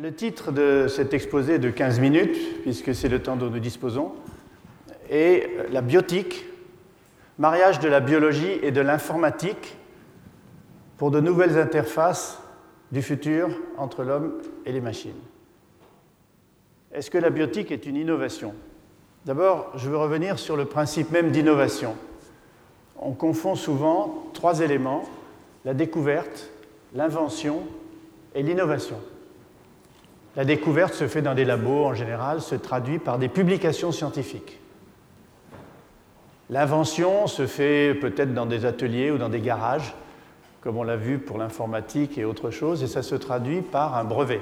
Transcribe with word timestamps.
le 0.00 0.14
titre 0.14 0.50
de 0.50 0.86
cet 0.88 1.12
exposé 1.12 1.58
de 1.58 1.68
15 1.68 2.00
minutes, 2.00 2.62
puisque 2.62 2.94
c'est 2.94 3.08
le 3.08 3.20
temps 3.20 3.36
dont 3.36 3.50
nous 3.50 3.58
disposons, 3.58 4.12
est 5.10 5.50
La 5.70 5.82
biotique, 5.82 6.46
mariage 7.38 7.80
de 7.80 7.88
la 7.88 8.00
biologie 8.00 8.58
et 8.62 8.70
de 8.70 8.80
l'informatique 8.80 9.76
pour 10.96 11.10
de 11.10 11.20
nouvelles 11.20 11.58
interfaces 11.58 12.40
du 12.92 13.02
futur 13.02 13.50
entre 13.76 14.02
l'homme 14.02 14.40
et 14.64 14.72
les 14.72 14.80
machines. 14.80 15.12
Est-ce 16.92 17.10
que 17.10 17.18
la 17.18 17.30
biotique 17.30 17.70
est 17.70 17.84
une 17.84 17.96
innovation? 17.96 18.54
D'abord, 19.26 19.70
je 19.76 19.90
veux 19.90 19.98
revenir 19.98 20.38
sur 20.38 20.56
le 20.56 20.64
principe 20.64 21.10
même 21.10 21.30
d'innovation. 21.30 21.94
On 22.98 23.12
confond 23.12 23.54
souvent 23.54 24.30
trois 24.32 24.60
éléments, 24.60 25.04
la 25.66 25.74
découverte, 25.74 26.50
l'invention 26.94 27.64
et 28.34 28.42
l'innovation. 28.42 28.96
La 30.36 30.44
découverte 30.44 30.94
se 30.94 31.08
fait 31.08 31.22
dans 31.22 31.34
des 31.34 31.44
labos 31.44 31.84
en 31.84 31.94
général, 31.94 32.40
se 32.40 32.54
traduit 32.54 32.98
par 32.98 33.18
des 33.18 33.28
publications 33.28 33.90
scientifiques. 33.90 34.58
L'invention 36.50 37.26
se 37.26 37.46
fait 37.46 37.94
peut-être 37.94 38.34
dans 38.34 38.46
des 38.46 38.64
ateliers 38.64 39.10
ou 39.10 39.18
dans 39.18 39.28
des 39.28 39.40
garages, 39.40 39.94
comme 40.60 40.76
on 40.76 40.82
l'a 40.82 40.96
vu 40.96 41.18
pour 41.18 41.38
l'informatique 41.38 42.18
et 42.18 42.24
autre 42.24 42.50
chose, 42.50 42.82
et 42.82 42.86
ça 42.86 43.02
se 43.02 43.14
traduit 43.14 43.60
par 43.60 43.96
un 43.96 44.04
brevet. 44.04 44.40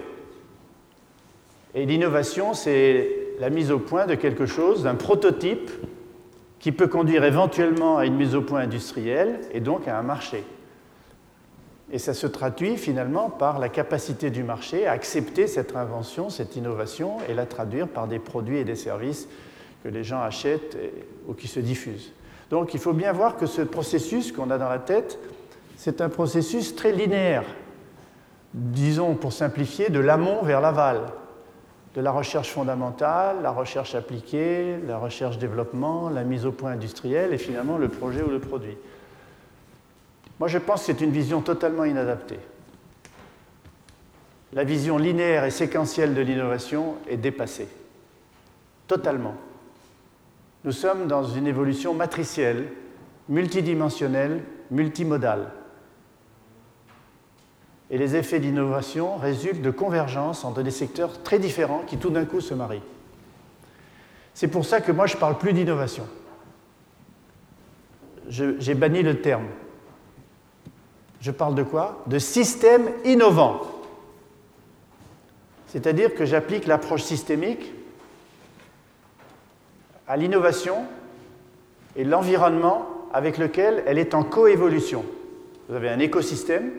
Et 1.74 1.86
l'innovation, 1.86 2.54
c'est 2.54 3.10
la 3.40 3.50
mise 3.50 3.70
au 3.70 3.78
point 3.78 4.06
de 4.06 4.14
quelque 4.14 4.46
chose, 4.46 4.82
d'un 4.82 4.94
prototype 4.94 5.70
qui 6.58 6.72
peut 6.72 6.88
conduire 6.88 7.24
éventuellement 7.24 7.98
à 7.98 8.06
une 8.06 8.16
mise 8.16 8.34
au 8.34 8.42
point 8.42 8.60
industrielle 8.60 9.40
et 9.52 9.60
donc 9.60 9.86
à 9.86 9.98
un 9.98 10.02
marché. 10.02 10.44
Et 11.90 11.98
ça 11.98 12.12
se 12.12 12.26
traduit 12.26 12.76
finalement 12.76 13.30
par 13.30 13.58
la 13.58 13.68
capacité 13.68 14.30
du 14.30 14.42
marché 14.42 14.86
à 14.86 14.92
accepter 14.92 15.46
cette 15.46 15.74
invention, 15.74 16.28
cette 16.28 16.54
innovation, 16.56 17.16
et 17.28 17.34
la 17.34 17.46
traduire 17.46 17.88
par 17.88 18.06
des 18.06 18.18
produits 18.18 18.58
et 18.58 18.64
des 18.64 18.76
services 18.76 19.28
que 19.82 19.88
les 19.88 20.04
gens 20.04 20.20
achètent 20.20 20.76
ou 21.26 21.34
qui 21.34 21.48
se 21.48 21.60
diffusent. 21.60 22.12
Donc 22.50 22.74
il 22.74 22.80
faut 22.80 22.92
bien 22.92 23.12
voir 23.12 23.36
que 23.36 23.46
ce 23.46 23.62
processus 23.62 24.32
qu'on 24.32 24.50
a 24.50 24.58
dans 24.58 24.68
la 24.68 24.78
tête, 24.78 25.18
c'est 25.76 26.00
un 26.00 26.08
processus 26.08 26.74
très 26.74 26.92
linéaire, 26.92 27.44
disons 28.52 29.14
pour 29.14 29.32
simplifier, 29.32 29.90
de 29.90 30.00
l'amont 30.00 30.42
vers 30.42 30.60
l'aval, 30.60 31.00
de 31.94 32.00
la 32.00 32.10
recherche 32.10 32.50
fondamentale, 32.50 33.36
la 33.42 33.50
recherche 33.50 33.94
appliquée, 33.94 34.76
la 34.86 34.98
recherche-développement, 34.98 36.10
la 36.10 36.24
mise 36.24 36.46
au 36.46 36.52
point 36.52 36.72
industrielle 36.72 37.32
et 37.32 37.38
finalement 37.38 37.78
le 37.78 37.88
projet 37.88 38.22
ou 38.22 38.30
le 38.30 38.40
produit. 38.40 38.76
Moi, 40.38 40.48
je 40.48 40.58
pense 40.58 40.80
que 40.80 40.86
c'est 40.86 41.00
une 41.00 41.10
vision 41.10 41.40
totalement 41.40 41.84
inadaptée. 41.84 42.38
La 44.52 44.64
vision 44.64 44.96
linéaire 44.96 45.44
et 45.44 45.50
séquentielle 45.50 46.14
de 46.14 46.20
l'innovation 46.20 46.96
est 47.08 47.16
dépassée. 47.16 47.68
Totalement. 48.86 49.34
Nous 50.64 50.72
sommes 50.72 51.06
dans 51.06 51.24
une 51.24 51.46
évolution 51.46 51.94
matricielle, 51.94 52.68
multidimensionnelle, 53.28 54.42
multimodale. 54.70 55.52
Et 57.90 57.98
les 57.98 58.16
effets 58.16 58.40
d'innovation 58.40 59.16
résultent 59.16 59.62
de 59.62 59.70
convergence 59.70 60.44
entre 60.44 60.62
des 60.62 60.70
secteurs 60.70 61.22
très 61.22 61.38
différents 61.38 61.82
qui 61.86 61.96
tout 61.96 62.10
d'un 62.10 62.24
coup 62.24 62.40
se 62.40 62.54
marient. 62.54 62.82
C'est 64.34 64.48
pour 64.48 64.64
ça 64.64 64.80
que 64.80 64.92
moi 64.92 65.06
je 65.06 65.14
ne 65.14 65.20
parle 65.20 65.38
plus 65.38 65.52
d'innovation. 65.52 66.06
J'ai 68.28 68.74
banni 68.74 69.02
le 69.02 69.20
terme. 69.20 69.46
Je 71.20 71.30
parle 71.30 71.54
de 71.54 71.62
quoi? 71.62 72.02
De 72.06 72.18
système 72.18 72.90
innovant. 73.04 73.60
C'est-à-dire 75.66 76.14
que 76.14 76.24
j'applique 76.24 76.66
l'approche 76.66 77.02
systémique 77.02 77.72
à 80.06 80.16
l'innovation 80.16 80.84
et 81.96 82.04
l'environnement 82.04 82.88
avec 83.12 83.38
lequel 83.38 83.82
elle 83.86 83.98
est 83.98 84.14
en 84.14 84.22
coévolution. 84.22 85.04
Vous 85.68 85.74
avez 85.74 85.90
un 85.90 85.98
écosystème 85.98 86.70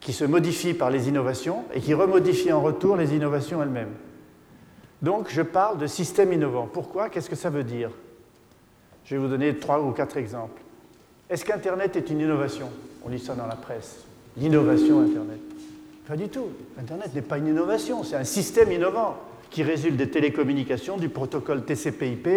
qui 0.00 0.12
se 0.12 0.24
modifie 0.24 0.74
par 0.74 0.90
les 0.90 1.08
innovations 1.08 1.64
et 1.74 1.80
qui 1.80 1.94
remodifie 1.94 2.52
en 2.52 2.60
retour 2.60 2.96
les 2.96 3.14
innovations 3.14 3.62
elles-mêmes. 3.62 3.94
Donc 5.02 5.28
je 5.28 5.42
parle 5.42 5.78
de 5.78 5.86
système 5.86 6.32
innovant. 6.32 6.68
Pourquoi? 6.72 7.08
Qu'est-ce 7.08 7.30
que 7.30 7.36
ça 7.36 7.50
veut 7.50 7.64
dire? 7.64 7.90
Je 9.04 9.14
vais 9.14 9.20
vous 9.20 9.28
donner 9.28 9.56
trois 9.56 9.80
ou 9.80 9.92
quatre 9.92 10.16
exemples. 10.16 10.60
Est-ce 11.30 11.44
qu'Internet 11.44 11.96
est 11.96 12.10
une 12.10 12.20
innovation? 12.20 12.70
On 13.04 13.08
lit 13.08 13.18
ça 13.18 13.34
dans 13.34 13.46
la 13.46 13.56
presse. 13.56 14.04
L'innovation 14.36 15.00
Internet. 15.00 15.40
Pas 16.06 16.16
du 16.16 16.28
tout. 16.28 16.46
Internet 16.78 17.14
n'est 17.14 17.22
pas 17.22 17.38
une 17.38 17.48
innovation, 17.48 18.02
c'est 18.02 18.16
un 18.16 18.24
système 18.24 18.72
innovant 18.72 19.16
qui 19.50 19.62
résulte 19.62 19.96
des 19.96 20.10
télécommunications, 20.10 20.96
du 20.96 21.08
protocole 21.08 21.64
TCP/IP, 21.64 22.28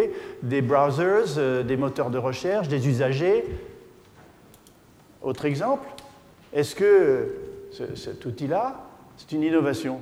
des 0.43 0.61
browsers, 0.61 1.37
euh, 1.37 1.63
des 1.63 1.77
moteurs 1.77 2.09
de 2.09 2.17
recherche, 2.17 2.67
des 2.67 2.87
usagers. 2.87 3.45
Autre 5.21 5.45
exemple, 5.45 5.87
est-ce 6.53 6.75
que 6.75 7.35
cet 7.95 8.25
outil-là, 8.25 8.87
c'est 9.17 9.31
une 9.33 9.43
innovation? 9.43 10.01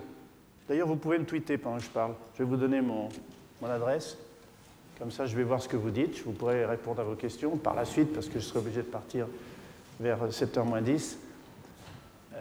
D'ailleurs, 0.67 0.87
vous 0.87 0.95
pouvez 0.95 1.17
me 1.17 1.25
tweeter 1.25 1.57
pendant 1.57 1.77
que 1.77 1.83
je 1.83 1.89
parle. 1.89 2.13
Je 2.35 2.43
vais 2.43 2.49
vous 2.49 2.57
donner 2.57 2.81
mon, 2.81 3.09
mon 3.61 3.67
adresse. 3.67 4.17
Comme 4.99 5.11
ça, 5.11 5.25
je 5.25 5.35
vais 5.35 5.43
voir 5.43 5.61
ce 5.61 5.69
que 5.69 5.77
vous 5.77 5.91
dites. 5.91 6.17
Je 6.17 6.23
vous 6.23 6.33
pourrai 6.33 6.65
répondre 6.65 6.99
à 6.99 7.05
vos 7.05 7.15
questions 7.15 7.55
par 7.55 7.73
la 7.73 7.85
suite 7.85 8.13
parce 8.13 8.27
que 8.27 8.37
je 8.37 8.43
serai 8.43 8.59
obligé 8.59 8.81
de 8.81 8.87
partir 8.87 9.27
vers 9.99 10.27
7h 10.29 10.63
moins 10.65 10.81
10. 10.81 11.17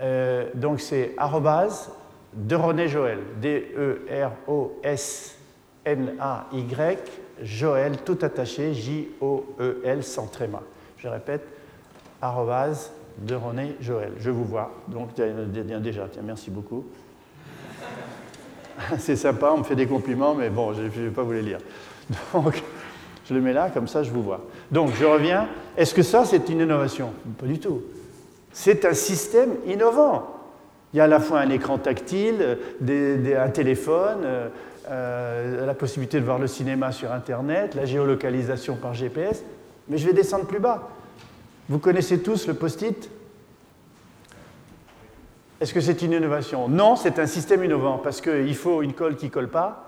Euh, 0.00 0.48
donc 0.54 0.80
c'est 0.80 1.14
arrobase 1.16 1.90
de 2.34 2.56
René 2.56 2.88
Joël, 2.88 3.20
D-E-R-O-S-N-A-Y, 3.40 4.18
Joël, 7.42 7.98
tout 8.04 8.18
attaché, 8.22 8.74
J-O-E-L, 8.74 10.02
sans 10.02 10.26
tréma. 10.26 10.62
Je 10.98 11.06
répète, 11.06 11.46
arrobase 12.20 12.90
de 13.18 13.36
René 13.36 13.76
Joël. 13.80 14.14
Je 14.18 14.30
vous 14.30 14.44
vois. 14.44 14.72
Donc 14.88 15.14
déjà, 15.14 16.08
tiens, 16.10 16.22
merci 16.24 16.50
beaucoup. 16.50 16.84
C'est 18.98 19.16
sympa, 19.16 19.52
on 19.52 19.58
me 19.58 19.64
fait 19.64 19.76
des 19.76 19.86
compliments, 19.86 20.34
mais 20.34 20.50
bon, 20.50 20.72
je 20.72 20.82
ne 20.82 20.88
vais 20.88 21.10
pas 21.10 21.22
vous 21.22 21.32
les 21.32 21.42
lire. 21.42 21.58
Donc, 22.34 22.62
je 23.28 23.34
le 23.34 23.40
mets 23.40 23.52
là, 23.52 23.70
comme 23.72 23.88
ça, 23.88 24.02
je 24.02 24.10
vous 24.10 24.22
vois. 24.22 24.40
Donc, 24.70 24.90
je 24.98 25.04
reviens. 25.04 25.48
Est-ce 25.76 25.94
que 25.94 26.02
ça, 26.02 26.24
c'est 26.24 26.48
une 26.48 26.60
innovation? 26.60 27.12
Pas 27.38 27.46
du 27.46 27.58
tout. 27.58 27.82
C'est 28.52 28.84
un 28.84 28.94
système 28.94 29.56
innovant. 29.66 30.34
Il 30.92 30.96
y 30.96 31.00
a 31.00 31.04
à 31.04 31.08
la 31.08 31.20
fois 31.20 31.40
un 31.40 31.50
écran 31.50 31.76
tactile, 31.78 32.58
un 32.80 33.48
téléphone, 33.50 34.20
euh, 34.24 34.48
euh, 34.88 35.66
la 35.66 35.74
possibilité 35.74 36.18
de 36.18 36.24
voir 36.24 36.38
le 36.38 36.46
cinéma 36.46 36.92
sur 36.92 37.12
Internet, 37.12 37.74
la 37.74 37.84
géolocalisation 37.84 38.76
par 38.76 38.94
GPS. 38.94 39.42
Mais 39.88 39.98
je 39.98 40.06
vais 40.06 40.14
descendre 40.14 40.46
plus 40.46 40.60
bas. 40.60 40.88
Vous 41.68 41.78
connaissez 41.78 42.22
tous 42.22 42.46
le 42.46 42.54
post-it? 42.54 43.10
Est-ce 45.60 45.74
que 45.74 45.80
c'est 45.80 46.00
une 46.02 46.12
innovation? 46.12 46.68
Non, 46.68 46.96
c'est 46.96 47.18
un 47.18 47.26
système 47.26 47.64
innovant 47.64 47.98
parce 47.98 48.20
qu'il 48.22 48.54
faut 48.54 48.80
une 48.80 48.94
colle 48.94 49.16
qui 49.16 49.26
ne 49.26 49.30
colle 49.30 49.48
pas, 49.48 49.87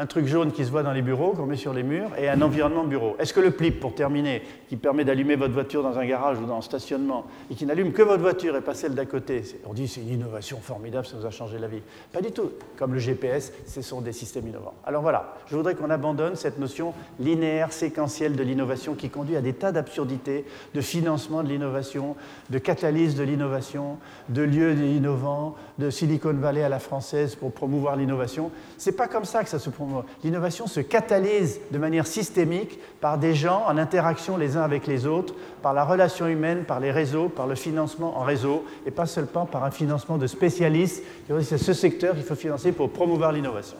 un 0.00 0.06
truc 0.06 0.26
jaune 0.26 0.50
qui 0.50 0.64
se 0.64 0.70
voit 0.70 0.82
dans 0.82 0.92
les 0.92 1.02
bureaux, 1.02 1.32
qu'on 1.32 1.44
met 1.44 1.56
sur 1.56 1.74
les 1.74 1.82
murs, 1.82 2.08
et 2.18 2.30
un 2.30 2.40
environnement 2.40 2.84
bureau. 2.84 3.16
Est-ce 3.18 3.34
que 3.34 3.40
le 3.40 3.50
PLIP, 3.50 3.80
pour 3.80 3.94
terminer, 3.94 4.42
qui 4.70 4.76
permet 4.76 5.04
d'allumer 5.04 5.36
votre 5.36 5.52
voiture 5.52 5.82
dans 5.82 5.98
un 5.98 6.06
garage 6.06 6.38
ou 6.38 6.46
dans 6.46 6.56
un 6.56 6.62
stationnement, 6.62 7.26
et 7.50 7.54
qui 7.54 7.66
n'allume 7.66 7.92
que 7.92 8.00
votre 8.00 8.22
voiture 8.22 8.56
et 8.56 8.62
pas 8.62 8.72
celle 8.72 8.94
d'à 8.94 9.04
côté, 9.04 9.42
on 9.66 9.74
dit 9.74 9.88
c'est 9.88 10.00
une 10.00 10.08
innovation 10.08 10.58
formidable, 10.58 11.06
ça 11.06 11.18
nous 11.18 11.26
a 11.26 11.30
changé 11.30 11.58
la 11.58 11.68
vie. 11.68 11.82
Pas 12.14 12.22
du 12.22 12.32
tout. 12.32 12.50
Comme 12.78 12.94
le 12.94 12.98
GPS, 12.98 13.52
ce 13.66 13.82
sont 13.82 14.00
des 14.00 14.12
systèmes 14.12 14.48
innovants. 14.48 14.72
Alors 14.86 15.02
voilà, 15.02 15.34
je 15.48 15.54
voudrais 15.54 15.74
qu'on 15.74 15.90
abandonne 15.90 16.34
cette 16.34 16.58
notion 16.58 16.94
linéaire, 17.18 17.70
séquentielle 17.70 18.36
de 18.36 18.42
l'innovation 18.42 18.94
qui 18.94 19.10
conduit 19.10 19.36
à 19.36 19.42
des 19.42 19.52
tas 19.52 19.70
d'absurdités, 19.70 20.46
de 20.74 20.80
financement 20.80 21.42
de 21.42 21.48
l'innovation, 21.48 22.16
de 22.48 22.58
catalyse 22.58 23.16
de 23.16 23.22
l'innovation, 23.22 23.98
de 24.30 24.40
lieux 24.40 24.74
innovants, 24.78 25.56
de 25.80 25.90
Silicon 25.90 26.34
Valley 26.34 26.62
à 26.62 26.68
la 26.68 26.78
française 26.78 27.34
pour 27.34 27.52
promouvoir 27.52 27.96
l'innovation. 27.96 28.52
C'est 28.78 28.92
pas 28.92 29.08
comme 29.08 29.24
ça 29.24 29.42
que 29.42 29.48
ça 29.48 29.58
se 29.58 29.70
promouve 29.70 30.04
L'innovation 30.22 30.66
se 30.66 30.80
catalyse 30.80 31.58
de 31.72 31.78
manière 31.78 32.06
systémique 32.06 32.78
par 33.00 33.18
des 33.18 33.34
gens 33.34 33.64
en 33.66 33.78
interaction 33.78 34.36
les 34.36 34.56
uns 34.56 34.62
avec 34.62 34.86
les 34.86 35.06
autres, 35.06 35.34
par 35.62 35.74
la 35.74 35.84
relation 35.84 36.28
humaine, 36.28 36.64
par 36.64 36.78
les 36.78 36.92
réseaux, 36.92 37.28
par 37.28 37.46
le 37.46 37.54
financement 37.54 38.18
en 38.18 38.22
réseau, 38.22 38.64
et 38.86 38.90
pas 38.90 39.06
seulement 39.06 39.46
par 39.46 39.64
un 39.64 39.70
financement 39.70 40.18
de 40.18 40.26
spécialistes. 40.26 41.02
C'est 41.42 41.58
ce 41.58 41.72
secteur 41.72 42.14
qu'il 42.14 42.24
faut 42.24 42.36
financer 42.36 42.72
pour 42.72 42.90
promouvoir 42.90 43.32
l'innovation. 43.32 43.78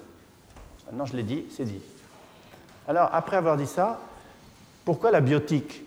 Maintenant, 0.87 1.05
je 1.05 1.17
l'ai 1.17 1.23
dit, 1.23 1.45
c'est 1.55 1.65
dit. 1.65 1.81
Alors, 2.89 3.11
après 3.13 3.37
avoir 3.37 3.57
dit 3.57 3.67
ça, 3.67 4.01
pourquoi 4.85 5.11
la 5.11 5.21
biotique? 5.21 5.85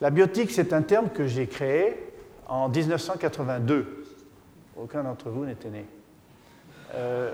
La 0.00 0.10
biotique, 0.10 0.50
c'est 0.50 0.72
un 0.72 0.82
terme 0.82 1.08
que 1.08 1.26
j'ai 1.26 1.46
créé 1.46 1.96
en 2.46 2.68
1982. 2.68 4.01
Aucun 4.82 5.04
d'entre 5.04 5.28
vous 5.30 5.44
n'était 5.44 5.68
né. 5.68 5.84
Euh, 6.96 7.30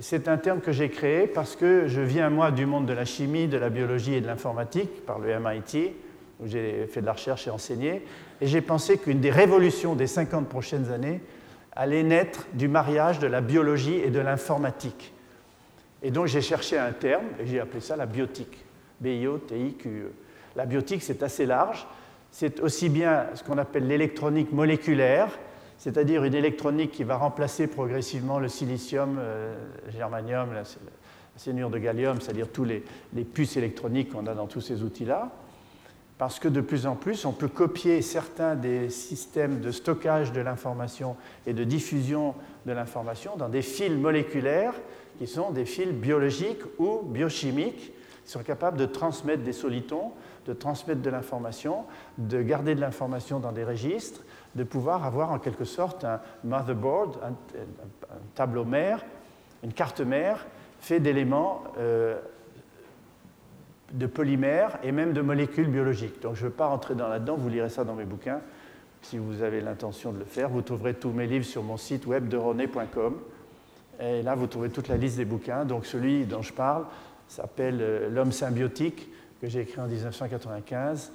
c'est 0.00 0.26
un 0.26 0.38
terme 0.38 0.60
que 0.60 0.72
j'ai 0.72 0.88
créé 0.88 1.26
parce 1.26 1.54
que 1.54 1.86
je 1.86 2.00
viens, 2.00 2.30
moi, 2.30 2.50
du 2.50 2.64
monde 2.64 2.86
de 2.86 2.94
la 2.94 3.04
chimie, 3.04 3.46
de 3.46 3.58
la 3.58 3.68
biologie 3.68 4.14
et 4.14 4.22
de 4.22 4.26
l'informatique, 4.26 5.04
par 5.04 5.18
le 5.18 5.38
MIT, 5.38 5.92
où 6.40 6.46
j'ai 6.46 6.86
fait 6.86 7.02
de 7.02 7.06
la 7.06 7.12
recherche 7.12 7.46
et 7.46 7.50
enseigné, 7.50 8.06
et 8.40 8.46
j'ai 8.46 8.62
pensé 8.62 8.96
qu'une 8.96 9.20
des 9.20 9.30
révolutions 9.30 9.94
des 9.94 10.06
50 10.06 10.48
prochaines 10.48 10.90
années 10.90 11.20
allait 11.72 12.02
naître 12.02 12.46
du 12.54 12.68
mariage 12.68 13.18
de 13.18 13.26
la 13.26 13.42
biologie 13.42 13.96
et 13.96 14.08
de 14.08 14.20
l'informatique. 14.20 15.12
Et 16.02 16.10
donc 16.10 16.26
j'ai 16.28 16.40
cherché 16.40 16.78
un 16.78 16.92
terme 16.92 17.26
et 17.38 17.46
j'ai 17.46 17.60
appelé 17.60 17.80
ça 17.80 17.96
la 17.96 18.06
biotique. 18.06 18.64
B-I-O-T-I-Q-E. 19.00 20.12
La 20.56 20.64
biotique, 20.64 21.02
c'est 21.02 21.22
assez 21.22 21.44
large. 21.44 21.86
C'est 22.30 22.60
aussi 22.60 22.88
bien 22.88 23.26
ce 23.34 23.44
qu'on 23.44 23.58
appelle 23.58 23.86
l'électronique 23.86 24.52
moléculaire, 24.52 25.38
c'est-à-dire 25.80 26.24
une 26.24 26.34
électronique 26.34 26.90
qui 26.92 27.04
va 27.04 27.16
remplacer 27.16 27.66
progressivement 27.66 28.38
le 28.38 28.48
silicium, 28.48 29.16
euh, 29.18 29.56
germanium, 29.90 30.52
la, 30.52 30.64
cyanure 31.36 31.70
de 31.70 31.78
gallium, 31.78 32.20
c'est-à-dire 32.20 32.48
tous 32.52 32.64
les, 32.64 32.84
les 33.14 33.24
puces 33.24 33.56
électroniques 33.56 34.12
qu'on 34.12 34.26
a 34.26 34.34
dans 34.34 34.46
tous 34.46 34.60
ces 34.60 34.82
outils-là. 34.82 35.30
Parce 36.18 36.38
que 36.38 36.48
de 36.48 36.60
plus 36.60 36.86
en 36.86 36.96
plus, 36.96 37.24
on 37.24 37.32
peut 37.32 37.48
copier 37.48 38.02
certains 38.02 38.56
des 38.56 38.90
systèmes 38.90 39.60
de 39.60 39.70
stockage 39.70 40.32
de 40.32 40.42
l'information 40.42 41.16
et 41.46 41.54
de 41.54 41.64
diffusion 41.64 42.34
de 42.66 42.72
l'information 42.72 43.36
dans 43.38 43.48
des 43.48 43.62
fils 43.62 43.92
moléculaires 43.92 44.74
qui 45.18 45.26
sont 45.26 45.50
des 45.50 45.64
fils 45.64 45.92
biologiques 45.92 46.60
ou 46.78 47.00
biochimiques, 47.04 47.94
qui 48.26 48.30
sont 48.30 48.42
capables 48.42 48.76
de 48.76 48.84
transmettre 48.84 49.44
des 49.44 49.54
solitons, 49.54 50.12
de 50.46 50.52
transmettre 50.52 51.02
de 51.02 51.10
l'information, 51.10 51.84
de 52.18 52.42
garder 52.42 52.74
de 52.74 52.80
l'information 52.80 53.40
dans 53.40 53.52
des 53.52 53.64
registres, 53.64 54.22
de 54.54 54.64
pouvoir 54.64 55.04
avoir 55.04 55.30
en 55.32 55.38
quelque 55.38 55.64
sorte 55.64 56.04
un 56.04 56.20
motherboard, 56.44 57.18
un, 57.22 57.34
tableau 58.34 58.64
mère, 58.64 59.04
une 59.62 59.72
carte 59.72 60.00
mère, 60.00 60.46
fait 60.80 61.00
d'éléments 61.00 61.62
euh, 61.78 62.18
de 63.92 64.06
polymères 64.06 64.78
et 64.82 64.92
même 64.92 65.12
de 65.12 65.20
molécules 65.20 65.68
biologiques. 65.68 66.20
Donc 66.22 66.34
je 66.34 66.44
ne 66.44 66.48
veux 66.48 66.54
pas 66.54 66.66
rentrer 66.66 66.94
dans 66.94 67.08
là-dedans, 67.08 67.36
vous 67.36 67.48
lirez 67.48 67.68
ça 67.68 67.84
dans 67.84 67.94
mes 67.94 68.04
bouquins. 68.04 68.40
Si 69.02 69.18
vous 69.18 69.42
avez 69.42 69.60
l'intention 69.60 70.12
de 70.12 70.18
le 70.18 70.24
faire, 70.24 70.48
vous 70.48 70.62
trouverez 70.62 70.94
tous 70.94 71.10
mes 71.10 71.26
livres 71.26 71.44
sur 71.44 71.62
mon 71.62 71.76
site 71.76 72.06
web 72.06 72.28
de. 72.28 72.38
Et 74.00 74.22
là, 74.22 74.34
vous 74.34 74.46
trouvez 74.46 74.70
toute 74.70 74.88
la 74.88 74.96
liste 74.96 75.16
des 75.16 75.24
bouquins. 75.24 75.64
Donc 75.64 75.86
celui 75.86 76.24
dont 76.24 76.42
je 76.42 76.52
parle 76.52 76.84
s'appelle 77.28 77.78
euh, 77.80 78.10
L'homme 78.10 78.32
symbiotique, 78.32 79.08
que 79.40 79.48
j'ai 79.48 79.60
écrit 79.60 79.80
en 79.80 79.86
1995. 79.86 81.12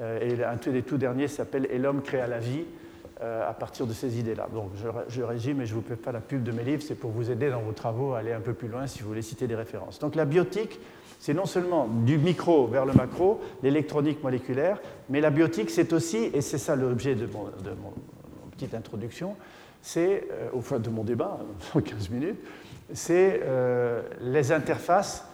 Euh, 0.00 0.18
et 0.20 0.42
un 0.44 0.56
des 0.56 0.82
tout 0.82 0.98
derniers 0.98 1.28
s'appelle 1.28 1.68
Et 1.70 1.78
l'homme 1.78 2.02
créa 2.02 2.26
la 2.26 2.38
vie, 2.38 2.64
euh, 3.22 3.48
à 3.48 3.54
partir 3.54 3.86
de 3.86 3.92
ces 3.92 4.18
idées-là. 4.18 4.48
Donc 4.52 4.70
je, 4.74 4.88
je, 5.08 5.22
résume 5.22 5.60
et 5.60 5.66
je 5.66 5.74
ne 5.74 5.80
vous 5.80 5.86
fais 5.86 5.96
pas 5.96 6.10
la 6.10 6.20
pub 6.20 6.42
de 6.42 6.50
mes 6.50 6.64
livres, 6.64 6.82
c'est 6.82 6.96
pour 6.96 7.10
vous 7.10 7.30
aider 7.30 7.48
dans 7.48 7.60
vos 7.60 7.72
travaux 7.72 8.14
à 8.14 8.18
aller 8.18 8.32
un 8.32 8.40
peu 8.40 8.54
plus 8.54 8.68
loin 8.68 8.86
si 8.86 9.02
vous 9.02 9.08
voulez 9.08 9.22
citer 9.22 9.46
des 9.46 9.54
références. 9.54 10.00
Donc 10.00 10.16
la 10.16 10.24
biotique, 10.24 10.80
c'est 11.20 11.34
non 11.34 11.46
seulement 11.46 11.86
du 11.86 12.18
micro 12.18 12.66
vers 12.66 12.84
le 12.84 12.92
macro, 12.92 13.40
l'électronique 13.62 14.22
moléculaire, 14.22 14.80
mais 15.08 15.20
la 15.20 15.30
biotique, 15.30 15.70
c'est 15.70 15.92
aussi, 15.92 16.30
et 16.34 16.40
c'est 16.40 16.58
ça 16.58 16.74
l'objet 16.74 17.14
de, 17.14 17.26
mon, 17.26 17.52
petite 18.50 18.74
introduction, 18.74 19.36
c'est, 19.80 20.26
euh, 20.32 20.48
au 20.52 20.60
fond 20.60 20.80
de 20.80 20.90
mon 20.90 21.04
débat, 21.04 21.38
en 21.74 21.80
15 21.80 22.10
minutes, 22.10 22.40
c'est 22.92 23.40
les 24.20 24.52
interfaces 24.52 25.24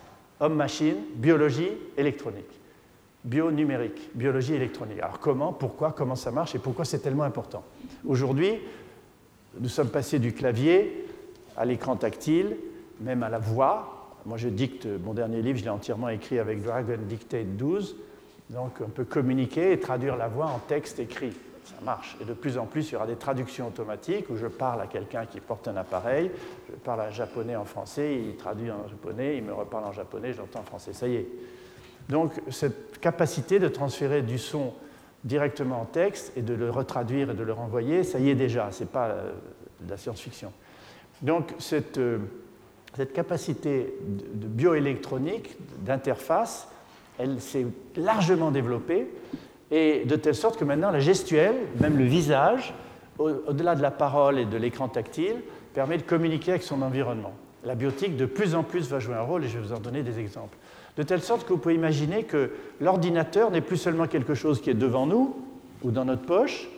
homme-machine, 0.40 0.96
biologie, 1.14 1.70
électronique, 1.96 2.60
bio-numérique, 3.24 4.10
biologie 4.14 4.54
électronique. 4.54 4.98
Alors 5.00 5.20
comment, 5.20 5.52
pourquoi, 5.52 5.92
comment 5.92 6.16
ça 6.16 6.30
marche 6.30 6.54
et 6.54 6.58
pourquoi 6.58 6.84
c'est 6.84 7.00
tellement 7.00 7.24
important? 7.24 7.62
Aujourd'hui, 8.06 8.58
nous 9.58 9.68
sommes 9.68 9.90
passés 9.90 10.18
du 10.18 10.32
clavier 10.32 11.06
à 11.56 11.64
l'écran 11.64 11.96
tactile, 11.96 12.56
même 13.00 13.22
à 13.22 13.28
la 13.28 13.38
voix, 13.38 14.00
moi, 14.26 14.36
je 14.36 14.48
dicte 14.48 14.86
mon 14.86 15.14
dernier 15.14 15.40
livre, 15.40 15.58
je 15.58 15.64
l'ai 15.64 15.70
entièrement 15.70 16.08
écrit 16.08 16.38
avec 16.38 16.62
Dragon 16.62 16.98
Dictate 17.08 17.56
12. 17.56 17.96
Donc, 18.50 18.72
on 18.84 18.90
peut 18.90 19.04
communiquer 19.04 19.72
et 19.72 19.80
traduire 19.80 20.16
la 20.16 20.28
voix 20.28 20.46
en 20.46 20.58
texte 20.58 20.98
écrit. 20.98 21.32
Ça 21.64 21.76
marche. 21.84 22.16
Et 22.20 22.24
de 22.24 22.32
plus 22.32 22.58
en 22.58 22.66
plus, 22.66 22.88
il 22.88 22.92
y 22.94 22.96
aura 22.96 23.06
des 23.06 23.16
traductions 23.16 23.68
automatiques 23.68 24.30
où 24.30 24.36
je 24.36 24.46
parle 24.46 24.80
à 24.80 24.86
quelqu'un 24.86 25.26
qui 25.26 25.40
porte 25.40 25.68
un 25.68 25.76
appareil, 25.76 26.30
je 26.68 26.74
parle 26.76 27.02
un 27.02 27.10
japonais 27.10 27.56
en 27.56 27.64
français, 27.64 28.16
il 28.16 28.36
traduit 28.36 28.70
en 28.70 28.88
japonais, 28.88 29.36
il 29.36 29.44
me 29.44 29.52
reparle 29.52 29.84
en 29.84 29.92
japonais, 29.92 30.32
j'entends 30.32 30.60
en 30.60 30.64
français. 30.64 30.92
Ça 30.92 31.06
y 31.06 31.16
est. 31.16 31.28
Donc, 32.08 32.32
cette 32.50 32.98
capacité 33.00 33.58
de 33.58 33.68
transférer 33.68 34.22
du 34.22 34.38
son 34.38 34.72
directement 35.22 35.82
en 35.82 35.84
texte 35.84 36.32
et 36.36 36.42
de 36.42 36.54
le 36.54 36.70
retraduire 36.70 37.30
et 37.30 37.34
de 37.34 37.42
le 37.42 37.52
renvoyer, 37.52 38.04
ça 38.04 38.18
y 38.18 38.30
est 38.30 38.34
déjà, 38.34 38.72
ce 38.72 38.80
n'est 38.80 38.88
pas 38.90 39.08
euh, 39.08 39.32
de 39.80 39.90
la 39.90 39.96
science-fiction. 39.96 40.52
Donc, 41.22 41.54
cette. 41.58 41.98
Euh, 41.98 42.18
cette 42.96 43.12
capacité 43.12 43.94
de 44.02 44.46
bioélectronique, 44.46 45.56
d'interface, 45.84 46.68
elle 47.18 47.40
s'est 47.40 47.66
largement 47.96 48.50
développée, 48.50 49.08
et 49.70 50.04
de 50.04 50.16
telle 50.16 50.34
sorte 50.34 50.58
que 50.58 50.64
maintenant 50.64 50.90
la 50.90 51.00
gestuelle, 51.00 51.56
même 51.80 51.96
le 51.98 52.04
visage, 52.04 52.74
au-delà 53.18 53.74
de 53.74 53.82
la 53.82 53.90
parole 53.90 54.38
et 54.38 54.44
de 54.44 54.56
l'écran 54.56 54.88
tactile, 54.88 55.36
permet 55.74 55.98
de 55.98 56.02
communiquer 56.02 56.52
avec 56.52 56.62
son 56.62 56.82
environnement. 56.82 57.32
La 57.64 57.74
biotique, 57.74 58.16
de 58.16 58.26
plus 58.26 58.54
en 58.54 58.62
plus, 58.62 58.88
va 58.88 58.98
jouer 58.98 59.14
un 59.14 59.22
rôle, 59.22 59.44
et 59.44 59.48
je 59.48 59.58
vais 59.58 59.66
vous 59.66 59.74
en 59.74 59.80
donner 59.80 60.02
des 60.02 60.18
exemples. 60.18 60.56
De 60.96 61.02
telle 61.02 61.20
sorte 61.20 61.46
que 61.46 61.52
vous 61.52 61.58
pouvez 61.58 61.74
imaginer 61.74 62.24
que 62.24 62.50
l'ordinateur 62.80 63.50
n'est 63.50 63.60
plus 63.60 63.76
seulement 63.76 64.06
quelque 64.06 64.34
chose 64.34 64.60
qui 64.60 64.70
est 64.70 64.74
devant 64.74 65.06
nous 65.06 65.36
ou 65.82 65.90
dans 65.90 66.04
notre 66.04 66.22
poche, 66.22 66.68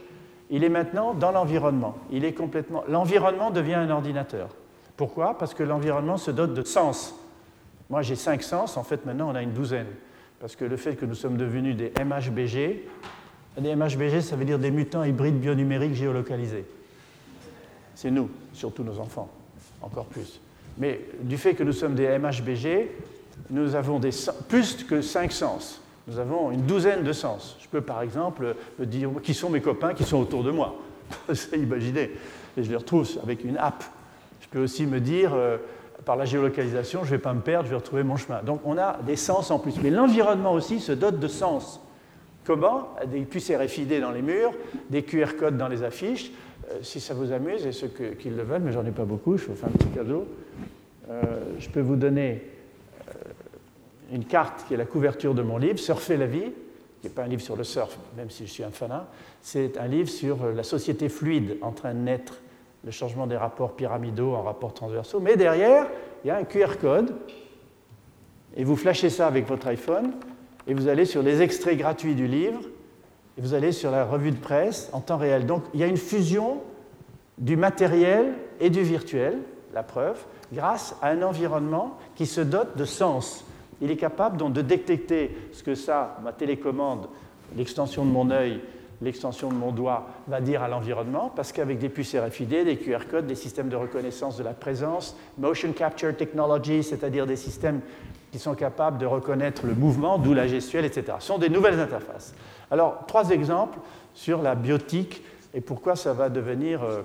il 0.50 0.64
est 0.64 0.68
maintenant 0.68 1.14
dans 1.14 1.32
l'environnement. 1.32 1.96
Il 2.10 2.24
est 2.24 2.34
complètement. 2.34 2.84
L'environnement 2.88 3.50
devient 3.50 3.74
un 3.74 3.90
ordinateur. 3.90 4.48
Pourquoi? 4.96 5.38
Parce 5.38 5.54
que 5.54 5.62
l'environnement 5.62 6.18
se 6.18 6.30
dote 6.30 6.52
de 6.52 6.62
sens. 6.62 7.14
Moi, 7.88 8.02
j'ai 8.02 8.16
cinq 8.16 8.42
sens, 8.42 8.76
en 8.76 8.82
fait, 8.82 9.06
maintenant, 9.06 9.30
on 9.30 9.34
a 9.34 9.42
une 9.42 9.52
douzaine. 9.52 9.86
Parce 10.42 10.56
que 10.56 10.64
le 10.64 10.76
fait 10.76 10.96
que 10.96 11.06
nous 11.06 11.14
sommes 11.14 11.36
devenus 11.36 11.76
des 11.76 11.92
MHBG, 12.04 12.82
des 13.60 13.76
MHBG, 13.76 14.22
ça 14.22 14.34
veut 14.34 14.44
dire 14.44 14.58
des 14.58 14.72
mutants 14.72 15.04
hybrides 15.04 15.38
bionumériques 15.38 15.94
géolocalisés. 15.94 16.64
C'est 17.94 18.10
nous, 18.10 18.28
surtout 18.52 18.82
nos 18.82 18.98
enfants, 18.98 19.30
encore 19.80 20.06
plus. 20.06 20.40
Mais 20.78 21.00
du 21.20 21.38
fait 21.38 21.54
que 21.54 21.62
nous 21.62 21.72
sommes 21.72 21.94
des 21.94 22.18
MHBG, 22.18 22.90
nous 23.50 23.76
avons 23.76 24.00
des, 24.00 24.10
plus 24.48 24.82
que 24.82 25.00
cinq 25.00 25.30
sens. 25.30 25.80
Nous 26.08 26.18
avons 26.18 26.50
une 26.50 26.66
douzaine 26.66 27.04
de 27.04 27.12
sens. 27.12 27.56
Je 27.60 27.68
peux 27.68 27.80
par 27.80 28.02
exemple 28.02 28.56
me 28.80 28.84
dire 28.84 29.10
qui 29.22 29.34
sont 29.34 29.48
mes 29.48 29.60
copains 29.60 29.94
qui 29.94 30.02
sont 30.02 30.18
autour 30.18 30.42
de 30.42 30.50
moi. 30.50 30.74
C'est 31.34 31.56
imaginer. 31.56 32.10
Et 32.56 32.64
je 32.64 32.68
les 32.68 32.76
retrouve 32.76 33.08
avec 33.22 33.44
une 33.44 33.58
app 33.58 33.84
peux 34.52 34.62
aussi 34.62 34.86
me 34.86 35.00
dire, 35.00 35.32
euh, 35.34 35.56
par 36.04 36.16
la 36.16 36.24
géolocalisation, 36.24 37.00
je 37.00 37.12
ne 37.12 37.16
vais 37.16 37.22
pas 37.22 37.32
me 37.32 37.40
perdre, 37.40 37.66
je 37.66 37.70
vais 37.70 37.76
retrouver 37.76 38.02
mon 38.02 38.16
chemin. 38.16 38.42
Donc 38.42 38.60
on 38.64 38.78
a 38.78 38.98
des 39.06 39.16
sens 39.16 39.50
en 39.50 39.58
plus. 39.58 39.74
Mais 39.82 39.90
l'environnement 39.90 40.52
aussi 40.52 40.80
se 40.80 40.92
dote 40.92 41.18
de 41.18 41.28
sens. 41.28 41.80
Comment? 42.44 42.88
Des 43.06 43.20
puces 43.20 43.50
RFID 43.50 44.00
dans 44.00 44.10
les 44.10 44.22
murs, 44.22 44.52
des 44.90 45.02
QR 45.02 45.36
codes 45.38 45.56
dans 45.56 45.68
les 45.68 45.82
affiches. 45.82 46.32
Euh, 46.70 46.78
si 46.82 47.00
ça 47.00 47.14
vous 47.14 47.32
amuse, 47.32 47.66
et 47.66 47.72
ceux 47.72 47.88
qui 47.88 48.30
le 48.30 48.42
veulent, 48.42 48.62
mais 48.62 48.72
j'en 48.72 48.84
ai 48.84 48.90
pas 48.90 49.04
beaucoup, 49.04 49.36
je 49.36 49.46
vous 49.46 49.54
fais 49.54 49.66
un 49.66 49.70
petit 49.70 49.88
cadeau. 49.88 50.26
Euh, 51.08 51.22
je 51.58 51.68
peux 51.68 51.80
vous 51.80 51.96
donner 51.96 52.42
une 54.12 54.24
carte 54.24 54.66
qui 54.66 54.74
est 54.74 54.76
la 54.76 54.84
couverture 54.84 55.34
de 55.34 55.42
mon 55.42 55.56
livre, 55.56 55.78
Surfer 55.78 56.16
la 56.16 56.26
vie, 56.26 56.52
qui 57.00 57.06
n'est 57.06 57.12
pas 57.12 57.24
un 57.24 57.28
livre 57.28 57.42
sur 57.42 57.56
le 57.56 57.64
surf, 57.64 57.98
même 58.16 58.30
si 58.30 58.46
je 58.46 58.52
suis 58.52 58.62
un 58.62 58.70
fanat. 58.70 59.08
C'est 59.40 59.78
un 59.78 59.86
livre 59.86 60.08
sur 60.08 60.46
la 60.52 60.62
société 60.62 61.08
fluide 61.08 61.56
en 61.62 61.72
train 61.72 61.94
de 61.94 61.98
naître 61.98 62.34
le 62.84 62.90
changement 62.90 63.26
des 63.26 63.36
rapports 63.36 63.72
pyramidaux 63.72 64.34
en 64.34 64.42
rapports 64.42 64.74
transversaux, 64.74 65.20
mais 65.20 65.36
derrière, 65.36 65.86
il 66.24 66.28
y 66.28 66.30
a 66.30 66.36
un 66.36 66.44
QR 66.44 66.78
code, 66.80 67.14
et 68.56 68.64
vous 68.64 68.76
flashez 68.76 69.10
ça 69.10 69.26
avec 69.26 69.46
votre 69.46 69.66
iPhone, 69.68 70.12
et 70.66 70.74
vous 70.74 70.88
allez 70.88 71.04
sur 71.04 71.22
les 71.22 71.42
extraits 71.42 71.78
gratuits 71.78 72.14
du 72.14 72.26
livre, 72.26 72.60
et 73.38 73.40
vous 73.40 73.54
allez 73.54 73.72
sur 73.72 73.90
la 73.90 74.04
revue 74.04 74.30
de 74.30 74.38
presse 74.38 74.90
en 74.92 75.00
temps 75.00 75.16
réel. 75.16 75.46
Donc 75.46 75.62
il 75.74 75.80
y 75.80 75.82
a 75.82 75.86
une 75.86 75.96
fusion 75.96 76.58
du 77.38 77.56
matériel 77.56 78.34
et 78.60 78.70
du 78.70 78.82
virtuel, 78.82 79.38
la 79.72 79.82
preuve, 79.82 80.22
grâce 80.52 80.96
à 81.00 81.08
un 81.08 81.22
environnement 81.22 81.96
qui 82.14 82.26
se 82.26 82.40
dote 82.40 82.76
de 82.76 82.84
sens. 82.84 83.44
Il 83.80 83.90
est 83.90 83.96
capable 83.96 84.36
donc 84.36 84.52
de 84.52 84.60
détecter 84.60 85.36
ce 85.52 85.62
que 85.62 85.74
ça, 85.74 86.18
ma 86.22 86.32
télécommande, 86.32 87.06
l'extension 87.56 88.04
de 88.04 88.10
mon 88.10 88.30
œil, 88.30 88.60
l'extension 89.02 89.48
de 89.48 89.54
mon 89.54 89.72
doigt 89.72 90.06
va 90.28 90.40
dire 90.40 90.62
à 90.62 90.68
l'environnement, 90.68 91.32
parce 91.34 91.52
qu'avec 91.52 91.78
des 91.78 91.88
puces 91.88 92.14
RFID, 92.14 92.64
des 92.64 92.76
QR 92.76 93.06
codes, 93.10 93.26
des 93.26 93.34
systèmes 93.34 93.68
de 93.68 93.76
reconnaissance 93.76 94.36
de 94.36 94.44
la 94.44 94.54
présence, 94.54 95.16
motion 95.38 95.72
capture 95.72 96.16
technology, 96.16 96.82
c'est-à-dire 96.82 97.26
des 97.26 97.36
systèmes 97.36 97.80
qui 98.30 98.38
sont 98.38 98.54
capables 98.54 98.98
de 98.98 99.06
reconnaître 99.06 99.66
le 99.66 99.74
mouvement, 99.74 100.18
d'où 100.18 100.32
la 100.32 100.46
gestuelle, 100.46 100.84
etc. 100.84 101.18
Ce 101.18 101.26
sont 101.26 101.38
des 101.38 101.50
nouvelles 101.50 101.78
interfaces. 101.78 102.34
Alors, 102.70 103.04
trois 103.06 103.30
exemples 103.30 103.78
sur 104.14 104.40
la 104.40 104.54
biotique 104.54 105.22
et 105.52 105.60
pourquoi 105.60 105.96
ça 105.96 106.14
va 106.14 106.30
devenir, 106.30 106.82
euh, 106.82 107.02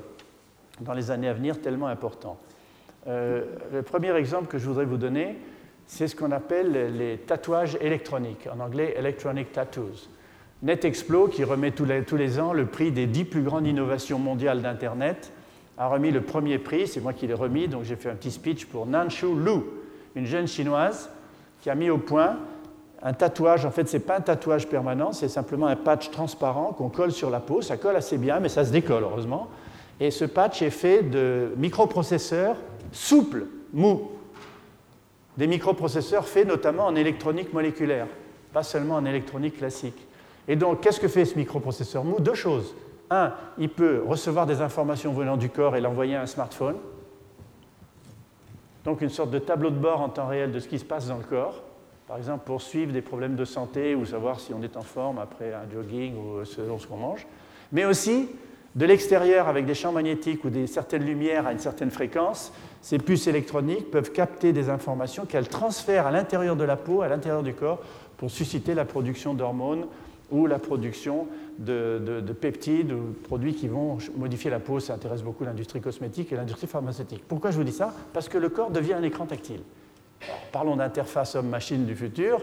dans 0.79 0.93
les 0.93 1.11
années 1.11 1.27
à 1.27 1.33
venir, 1.33 1.59
tellement 1.59 1.87
important. 1.87 2.37
Euh, 3.07 3.43
le 3.73 3.81
premier 3.81 4.15
exemple 4.15 4.47
que 4.47 4.57
je 4.57 4.65
voudrais 4.67 4.85
vous 4.85 4.97
donner, 4.97 5.37
c'est 5.85 6.07
ce 6.07 6.15
qu'on 6.15 6.31
appelle 6.31 6.95
les 6.97 7.17
tatouages 7.17 7.77
électroniques, 7.81 8.47
en 8.53 8.59
anglais 8.59 8.93
electronic 8.97 9.51
tattoos. 9.51 10.09
NetExplo, 10.63 11.27
qui 11.27 11.43
remet 11.43 11.71
tous 11.71 11.85
les, 11.85 12.39
ans 12.39 12.53
le 12.53 12.65
prix 12.65 12.91
des 12.91 13.05
dix 13.05 13.25
plus 13.25 13.43
grandes 13.43 13.67
innovations 13.67 14.19
mondiales 14.19 14.61
d'Internet, 14.61 15.31
a 15.77 15.87
remis 15.87 16.11
le 16.11 16.21
premier 16.21 16.57
prix, 16.57 16.87
c'est 16.87 17.01
moi 17.01 17.13
qui 17.13 17.27
l'ai 17.27 17.35
remis, 17.35 17.67
donc 17.67 17.83
j'ai 17.83 17.95
fait 17.95 18.09
un 18.09 18.15
petit 18.15 18.31
speech 18.31 18.65
pour 18.65 18.87
Nanshu 18.87 19.27
Lu, 19.35 19.61
une 20.15 20.25
jeune 20.25 20.47
chinoise 20.47 21.09
qui 21.61 21.69
a 21.69 21.75
mis 21.75 21.89
au 21.89 21.99
point 21.99 22.37
un 23.03 23.13
tatouage. 23.13 23.65
En 23.65 23.71
fait, 23.71 23.87
ce 23.87 23.97
n'est 23.97 24.03
pas 24.03 24.17
un 24.17 24.21
tatouage 24.21 24.67
permanent, 24.67 25.11
c'est 25.11 25.29
simplement 25.29 25.67
un 25.67 25.75
patch 25.75 26.09
transparent 26.09 26.73
qu'on 26.73 26.89
colle 26.89 27.11
sur 27.11 27.29
la 27.29 27.39
peau. 27.39 27.61
Ça 27.61 27.77
colle 27.77 27.95
assez 27.95 28.17
bien, 28.17 28.39
mais 28.39 28.49
ça 28.49 28.65
se 28.65 28.71
décolle, 28.71 29.03
heureusement. 29.03 29.49
Et 29.99 30.11
ce 30.11 30.25
patch 30.25 30.61
est 30.61 30.71
fait 30.71 31.03
de 31.03 31.53
microprocesseurs 31.57 32.57
souples, 32.91 33.45
mous. 33.73 34.11
Des 35.37 35.47
microprocesseurs 35.47 36.27
faits 36.27 36.47
notamment 36.47 36.85
en 36.85 36.95
électronique 36.95 37.53
moléculaire, 37.53 38.07
pas 38.53 38.63
seulement 38.63 38.95
en 38.95 39.05
électronique 39.05 39.57
classique. 39.57 40.06
Et 40.47 40.55
donc, 40.55 40.81
qu'est-ce 40.81 40.99
que 40.99 41.07
fait 41.07 41.25
ce 41.25 41.35
microprocesseur 41.35 42.03
mou 42.03 42.19
Deux 42.19 42.33
choses. 42.33 42.75
Un, 43.09 43.33
il 43.57 43.69
peut 43.69 44.03
recevoir 44.05 44.45
des 44.45 44.61
informations 44.61 45.13
venant 45.13 45.37
du 45.37 45.49
corps 45.49 45.75
et 45.75 45.81
l'envoyer 45.81 46.15
à 46.15 46.21
un 46.21 46.25
smartphone. 46.25 46.75
Donc, 48.85 49.01
une 49.01 49.09
sorte 49.09 49.31
de 49.31 49.39
tableau 49.39 49.69
de 49.69 49.77
bord 49.77 50.01
en 50.01 50.09
temps 50.09 50.27
réel 50.27 50.51
de 50.51 50.59
ce 50.59 50.67
qui 50.67 50.79
se 50.79 50.85
passe 50.85 51.07
dans 51.07 51.17
le 51.17 51.23
corps. 51.23 51.63
Par 52.07 52.17
exemple, 52.17 52.45
pour 52.45 52.61
suivre 52.61 52.93
des 52.93 53.01
problèmes 53.01 53.35
de 53.35 53.43
santé 53.43 53.95
ou 53.95 54.05
savoir 54.05 54.39
si 54.39 54.53
on 54.53 54.63
est 54.63 54.77
en 54.77 54.81
forme 54.81 55.19
après 55.19 55.53
un 55.53 55.69
jogging 55.69 56.15
ou 56.15 56.45
selon 56.45 56.79
ce 56.79 56.87
qu'on 56.87 56.95
mange. 56.95 57.27
Mais 57.73 57.83
aussi, 57.83 58.29
de 58.75 58.85
l'extérieur 58.85 59.49
avec 59.49 59.65
des 59.65 59.73
champs 59.73 59.91
magnétiques 59.91 60.45
ou 60.45 60.49
des 60.49 60.67
certaines 60.67 61.03
lumières 61.03 61.47
à 61.47 61.51
une 61.51 61.59
certaine 61.59 61.91
fréquence, 61.91 62.53
ces 62.81 62.97
puces 62.97 63.27
électroniques 63.27 63.91
peuvent 63.91 64.13
capter 64.13 64.53
des 64.53 64.69
informations 64.69 65.25
qu'elles 65.25 65.49
transfèrent 65.49 66.07
à 66.07 66.11
l'intérieur 66.11 66.55
de 66.55 66.63
la 66.63 66.77
peau, 66.77 67.01
à 67.01 67.09
l'intérieur 67.09 67.43
du 67.43 67.53
corps, 67.53 67.79
pour 68.15 68.31
susciter 68.31 68.73
la 68.73 68.85
production 68.85 69.33
d'hormones 69.33 69.87
ou 70.31 70.45
la 70.47 70.59
production 70.59 71.27
de, 71.59 72.21
peptides 72.39 72.91
ou 72.91 73.15
produits 73.23 73.53
qui 73.53 73.67
vont 73.67 73.97
modifier 74.17 74.51
la 74.51 74.59
peau. 74.59 74.79
Ça 74.79 74.93
intéresse 74.93 75.23
beaucoup 75.23 75.43
l'industrie 75.43 75.81
cosmétique 75.81 76.31
et 76.31 76.35
l'industrie 76.35 76.67
pharmaceutique. 76.67 77.23
Pourquoi 77.27 77.51
je 77.51 77.57
vous 77.57 77.63
dis 77.63 77.71
ça? 77.71 77.93
Parce 78.13 78.29
que 78.29 78.37
le 78.37 78.49
corps 78.49 78.71
devient 78.71 78.93
un 78.93 79.03
écran 79.03 79.25
tactile. 79.25 79.61
parlons 80.51 80.75
d'interface 80.75 81.35
homme-machine 81.35 81.85
du 81.85 81.95
futur. 81.95 82.41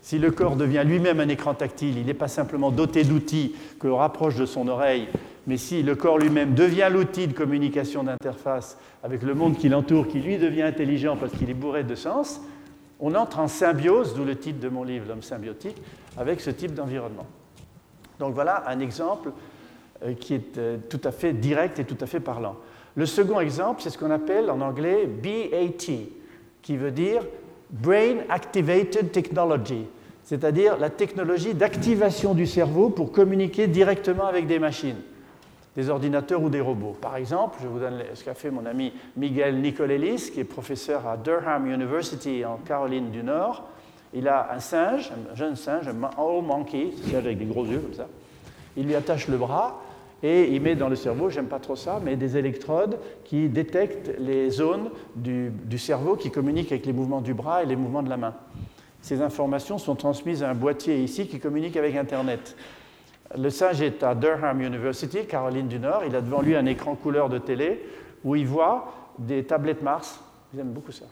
Si 0.00 0.18
le 0.18 0.30
corps 0.30 0.56
devient 0.56 0.84
lui-même 0.86 1.18
un 1.20 1.28
écran 1.28 1.54
tactile, 1.54 1.98
il 1.98 2.06
n'est 2.06 2.14
pas 2.14 2.28
simplement 2.28 2.70
doté 2.70 3.02
d'outils 3.02 3.54
que 3.80 3.88
l'on 3.88 3.96
rapproche 3.96 4.36
de 4.36 4.46
son 4.46 4.68
oreille 4.68 5.08
mais 5.48 5.56
si 5.56 5.82
le 5.82 5.96
corps 5.96 6.18
lui-même 6.18 6.52
devient 6.52 6.88
l'outil 6.92 7.26
de 7.26 7.32
communication 7.32 8.04
d'interface 8.04 8.76
avec 9.02 9.22
le 9.22 9.34
monde 9.34 9.56
qui 9.56 9.70
l'entoure, 9.70 10.06
qui 10.06 10.20
lui 10.20 10.36
devient 10.36 10.62
intelligent 10.62 11.16
parce 11.16 11.32
qu'il 11.32 11.48
est 11.48 11.54
bourré 11.54 11.84
de 11.84 11.94
sens, 11.94 12.42
on 13.00 13.14
entre 13.14 13.38
en 13.38 13.48
symbiose, 13.48 14.14
d'où 14.14 14.24
le 14.24 14.36
titre 14.36 14.60
de 14.60 14.68
mon 14.68 14.82
livre, 14.84 15.06
L'homme 15.08 15.22
symbiotique, 15.22 15.80
avec 16.16 16.40
ce 16.40 16.50
type 16.50 16.74
d'environnement. 16.74 17.26
Donc 18.18 18.34
voilà 18.34 18.64
un 18.68 18.80
exemple 18.80 19.30
euh, 20.04 20.14
qui 20.14 20.34
est 20.34 20.58
euh, 20.58 20.78
tout 20.88 21.00
à 21.04 21.12
fait 21.12 21.32
direct 21.32 21.78
et 21.78 21.84
tout 21.84 21.96
à 22.00 22.06
fait 22.06 22.20
parlant. 22.20 22.56
Le 22.96 23.06
second 23.06 23.40
exemple, 23.40 23.82
c'est 23.82 23.90
ce 23.90 23.98
qu'on 23.98 24.10
appelle 24.10 24.50
en 24.50 24.60
anglais 24.60 25.06
BAT, 25.06 25.92
qui 26.62 26.76
veut 26.76 26.90
dire 26.90 27.22
Brain 27.70 28.18
Activated 28.28 29.12
Technology, 29.12 29.86
c'est-à-dire 30.24 30.78
la 30.78 30.90
technologie 30.90 31.54
d'activation 31.54 32.34
du 32.34 32.46
cerveau 32.46 32.90
pour 32.90 33.12
communiquer 33.12 33.68
directement 33.68 34.26
avec 34.26 34.46
des 34.46 34.58
machines 34.58 35.00
des 35.78 35.90
ordinateurs 35.90 36.42
ou 36.42 36.50
des 36.50 36.60
robots. 36.60 36.96
Par 37.00 37.14
exemple, 37.14 37.60
je 37.62 37.68
vous 37.68 37.78
donne 37.78 38.02
ce 38.12 38.24
qu'a 38.24 38.34
fait 38.34 38.50
mon 38.50 38.66
ami 38.66 38.92
Miguel 39.16 39.60
Nicolelis, 39.60 40.32
qui 40.34 40.40
est 40.40 40.44
professeur 40.44 41.06
à 41.06 41.16
Durham 41.16 41.70
University 41.70 42.44
en 42.44 42.56
Caroline 42.56 43.12
du 43.12 43.22
Nord. 43.22 43.62
Il 44.12 44.26
a 44.26 44.52
un 44.52 44.58
singe, 44.58 45.12
un 45.30 45.36
jeune 45.36 45.54
singe, 45.54 45.86
un 45.86 46.20
old 46.20 46.44
monkey, 46.44 46.90
avec 47.16 47.38
des 47.38 47.44
gros 47.44 47.64
yeux 47.64 47.78
comme 47.78 47.94
ça. 47.94 48.08
Il 48.76 48.86
lui 48.86 48.96
attache 48.96 49.28
le 49.28 49.36
bras 49.36 49.80
et 50.20 50.52
il 50.52 50.60
met 50.60 50.74
dans 50.74 50.88
le 50.88 50.96
cerveau, 50.96 51.30
j'aime 51.30 51.46
pas 51.46 51.60
trop 51.60 51.76
ça, 51.76 52.00
mais 52.04 52.16
des 52.16 52.36
électrodes 52.36 52.98
qui 53.22 53.48
détectent 53.48 54.18
les 54.18 54.50
zones 54.50 54.90
du, 55.14 55.78
cerveau 55.78 56.16
qui 56.16 56.32
communiquent 56.32 56.72
avec 56.72 56.86
les 56.86 56.92
mouvements 56.92 57.20
du 57.20 57.34
bras 57.34 57.62
et 57.62 57.66
les 57.66 57.76
mouvements 57.76 58.02
de 58.02 58.10
la 58.10 58.16
main. 58.16 58.34
Ces 59.00 59.22
informations 59.22 59.78
sont 59.78 59.94
transmises 59.94 60.42
à 60.42 60.50
un 60.50 60.54
boîtier 60.56 61.00
ici 61.04 61.28
qui 61.28 61.38
communique 61.38 61.76
avec 61.76 61.94
Internet. 61.94 62.56
Le 63.36 63.50
singe 63.50 63.82
est 63.82 64.02
à 64.02 64.14
Durham 64.14 64.60
University, 64.60 65.26
Caroline 65.26 65.68
du 65.68 65.78
Nord. 65.78 66.02
Il 66.06 66.16
a 66.16 66.20
devant 66.20 66.40
lui 66.40 66.56
un 66.56 66.64
écran 66.66 66.94
couleur 66.94 67.28
de 67.28 67.38
télé 67.38 67.84
où 68.24 68.34
il 68.36 68.46
voit 68.46 68.92
des 69.18 69.44
tablettes 69.44 69.82
Mars. 69.82 70.20
Ils 70.54 70.60
aiment 70.60 70.72
beaucoup 70.72 70.92
ça. 70.92 71.04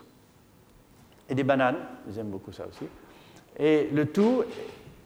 Et 1.28 1.34
des 1.34 1.44
bananes. 1.44 1.76
Ils 2.08 2.18
aiment 2.18 2.30
beaucoup 2.30 2.52
ça 2.52 2.64
aussi. 2.66 2.86
Et 3.58 3.88
le 3.92 4.06
tout, 4.06 4.44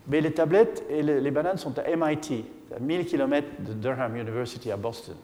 mais 0.07 0.21
les 0.21 0.33
tablettes 0.33 0.85
et 0.89 1.03
les 1.03 1.31
bananes 1.31 1.57
sont 1.57 1.77
à 1.79 1.85
MIT, 1.97 2.45
à 2.75 2.79
1000 2.79 3.07
km 3.07 3.47
de 3.59 3.73
Durham 3.75 4.17
University 4.17 4.71
à 4.71 4.77
Boston. 4.77 5.17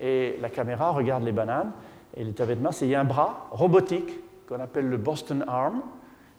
Et 0.00 0.38
la 0.40 0.48
caméra 0.48 0.90
regarde 0.90 1.24
les 1.24 1.32
bananes 1.32 1.72
et 2.16 2.24
les 2.24 2.32
tablettes 2.32 2.60
Mars. 2.60 2.80
Et 2.82 2.86
il 2.86 2.90
y 2.90 2.94
a 2.94 3.00
un 3.00 3.04
bras 3.04 3.48
robotique 3.50 4.10
qu'on 4.48 4.60
appelle 4.60 4.88
le 4.88 4.96
Boston 4.96 5.44
Arm 5.46 5.82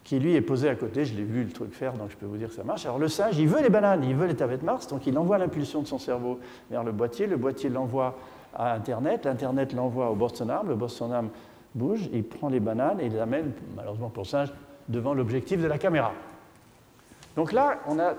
qui 0.04 0.20
lui 0.20 0.36
est 0.36 0.42
posé 0.42 0.70
à 0.70 0.76
côté. 0.76 1.06
Je 1.06 1.16
l'ai 1.16 1.24
vu 1.24 1.44
le 1.44 1.52
truc 1.52 1.74
faire, 1.74 1.94
donc 1.94 2.12
je 2.12 2.18
peux 2.18 2.26
vous 2.26 2.38
dire 2.38 2.50
que 2.50 2.54
ça 2.54 2.64
marche. 2.64 2.86
Alors 2.86 3.00
le 3.00 3.08
singe, 3.08 3.38
il 3.38 3.48
veut 3.48 3.62
les 3.62 3.70
bananes, 3.70 4.04
il 4.04 4.16
veut 4.16 4.28
les 4.28 4.36
tablettes 4.36 4.64
Mars, 4.64 4.88
donc 4.88 5.08
il 5.08 5.18
envoie 5.18 5.38
l'impulsion 5.38 5.82
de 5.82 5.88
son 5.88 6.00
cerveau 6.00 6.40
vers 6.70 6.84
le 6.84 6.92
boîtier. 6.92 7.28
Le 7.28 7.38
boîtier 7.38 7.70
l'envoie 7.70 8.16
à 8.54 8.74
Internet, 8.74 9.26
l'Internet 9.26 9.74
l'envoie 9.74 10.10
au 10.10 10.16
Boston 10.16 10.50
Arm, 10.50 10.70
le 10.70 10.76
Boston 10.76 11.12
Arm 11.12 11.30
bouge, 11.74 12.10
il 12.14 12.24
prend 12.24 12.50
les 12.50 12.60
bananes 12.60 13.00
et 13.00 13.06
il 13.06 13.14
les 13.14 13.20
amène, 13.20 13.52
malheureusement 13.76 14.10
pour 14.10 14.24
le 14.24 14.28
singe, 14.28 14.54
devant 14.90 15.14
l'objectif 15.14 15.62
de 15.62 15.68
la 15.68 15.78
caméra. 15.78 16.12
Donc 17.36 17.52
là, 17.52 17.80
on 17.88 17.98
a 18.00 18.14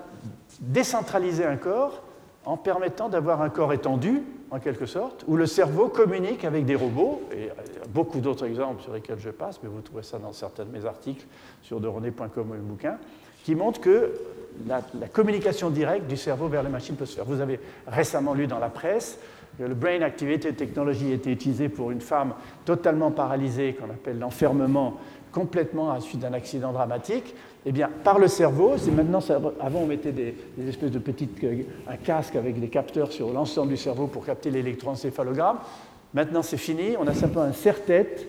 décentralisé 0.60 1.44
un 1.44 1.56
corps 1.56 2.02
en 2.44 2.56
permettant 2.56 3.08
d'avoir 3.08 3.42
un 3.42 3.48
corps 3.48 3.72
étendu, 3.72 4.22
en 4.54 4.61
quelque 4.61 4.87
sorte, 4.87 5.25
où 5.26 5.37
le 5.37 5.46
cerveau 5.46 5.88
communique 5.88 6.44
avec 6.44 6.64
des 6.64 6.76
robots, 6.76 7.23
et 7.32 7.49
beaucoup 7.88 8.20
d'autres 8.20 8.46
exemples 8.46 8.82
sur 8.82 8.92
lesquels 8.92 9.18
je 9.18 9.30
passe, 9.30 9.58
mais 9.62 9.68
vous 9.68 9.80
trouvez 9.80 10.04
ça 10.04 10.18
dans 10.18 10.32
certains 10.32 10.64
de 10.64 10.70
mes 10.70 10.87
articles 10.87 11.26
sur 11.62 11.80
derené.com 11.80 12.50
ou 12.50 12.52
le 12.52 12.61
bouquin, 12.61 12.99
qui 13.42 13.56
montrent 13.56 13.80
que 13.80 14.12
la, 14.68 14.80
communication 15.12 15.70
directe 15.70 16.06
du 16.06 16.16
cerveau 16.16 16.46
vers 16.46 16.62
les 16.62 16.68
machines 16.68 16.94
peut 16.94 17.04
se 17.04 17.16
faire. 17.16 17.25
Vous 17.25 17.40
avez 17.40 17.58
récemment 17.88 18.32
lu 18.32 18.46
dans 18.46 18.61
la 18.61 18.68
presse 18.68 19.18
que 19.58 19.64
le 19.64 19.75
Brain 19.75 20.02
Activated 20.02 20.56
Technology 20.56 21.11
a 21.11 21.14
été 21.14 21.32
utilisé 21.32 21.68
pour 21.68 21.90
une 21.90 22.00
femme 22.00 22.34
totalement 22.64 23.11
paralysée, 23.11 23.75
qu'on 23.75 23.90
appelle 23.90 24.20
l'enfermement 24.20 24.99
complètement 25.34 25.90
à 25.90 25.94
la 25.94 26.00
suite 26.00 26.20
d'un 26.20 26.32
accident 26.32 26.72
dramatique, 26.72 27.34
eh 27.66 27.72
bien, 27.72 27.90
par 28.04 28.18
le 28.18 28.28
cerveau, 28.28 28.74
c'est 28.78 28.92
maintenant, 28.92 29.18
avant 29.60 29.80
on 29.80 29.86
mettait 29.86 30.12
des, 30.12 30.34
espèces 30.68 30.92
de 30.92 31.00
petites, 31.00 31.42
euh, 31.42 31.62
un 31.88 31.96
casque 31.96 32.36
avec 32.36 32.60
des 32.60 32.68
capteurs 32.68 33.10
sur 33.10 33.32
l'ensemble 33.32 33.70
du 33.70 33.76
cerveau 33.76 34.06
pour 34.06 34.24
capter 34.24 34.50
l'électroencéphalogramme. 34.50 35.58
Maintenant 36.14 36.42
c'est 36.42 36.56
fini, 36.56 36.96
on 36.98 37.06
a 37.08 37.14
simplement 37.14 37.42
un 37.42 37.52
serre-tête 37.52 38.28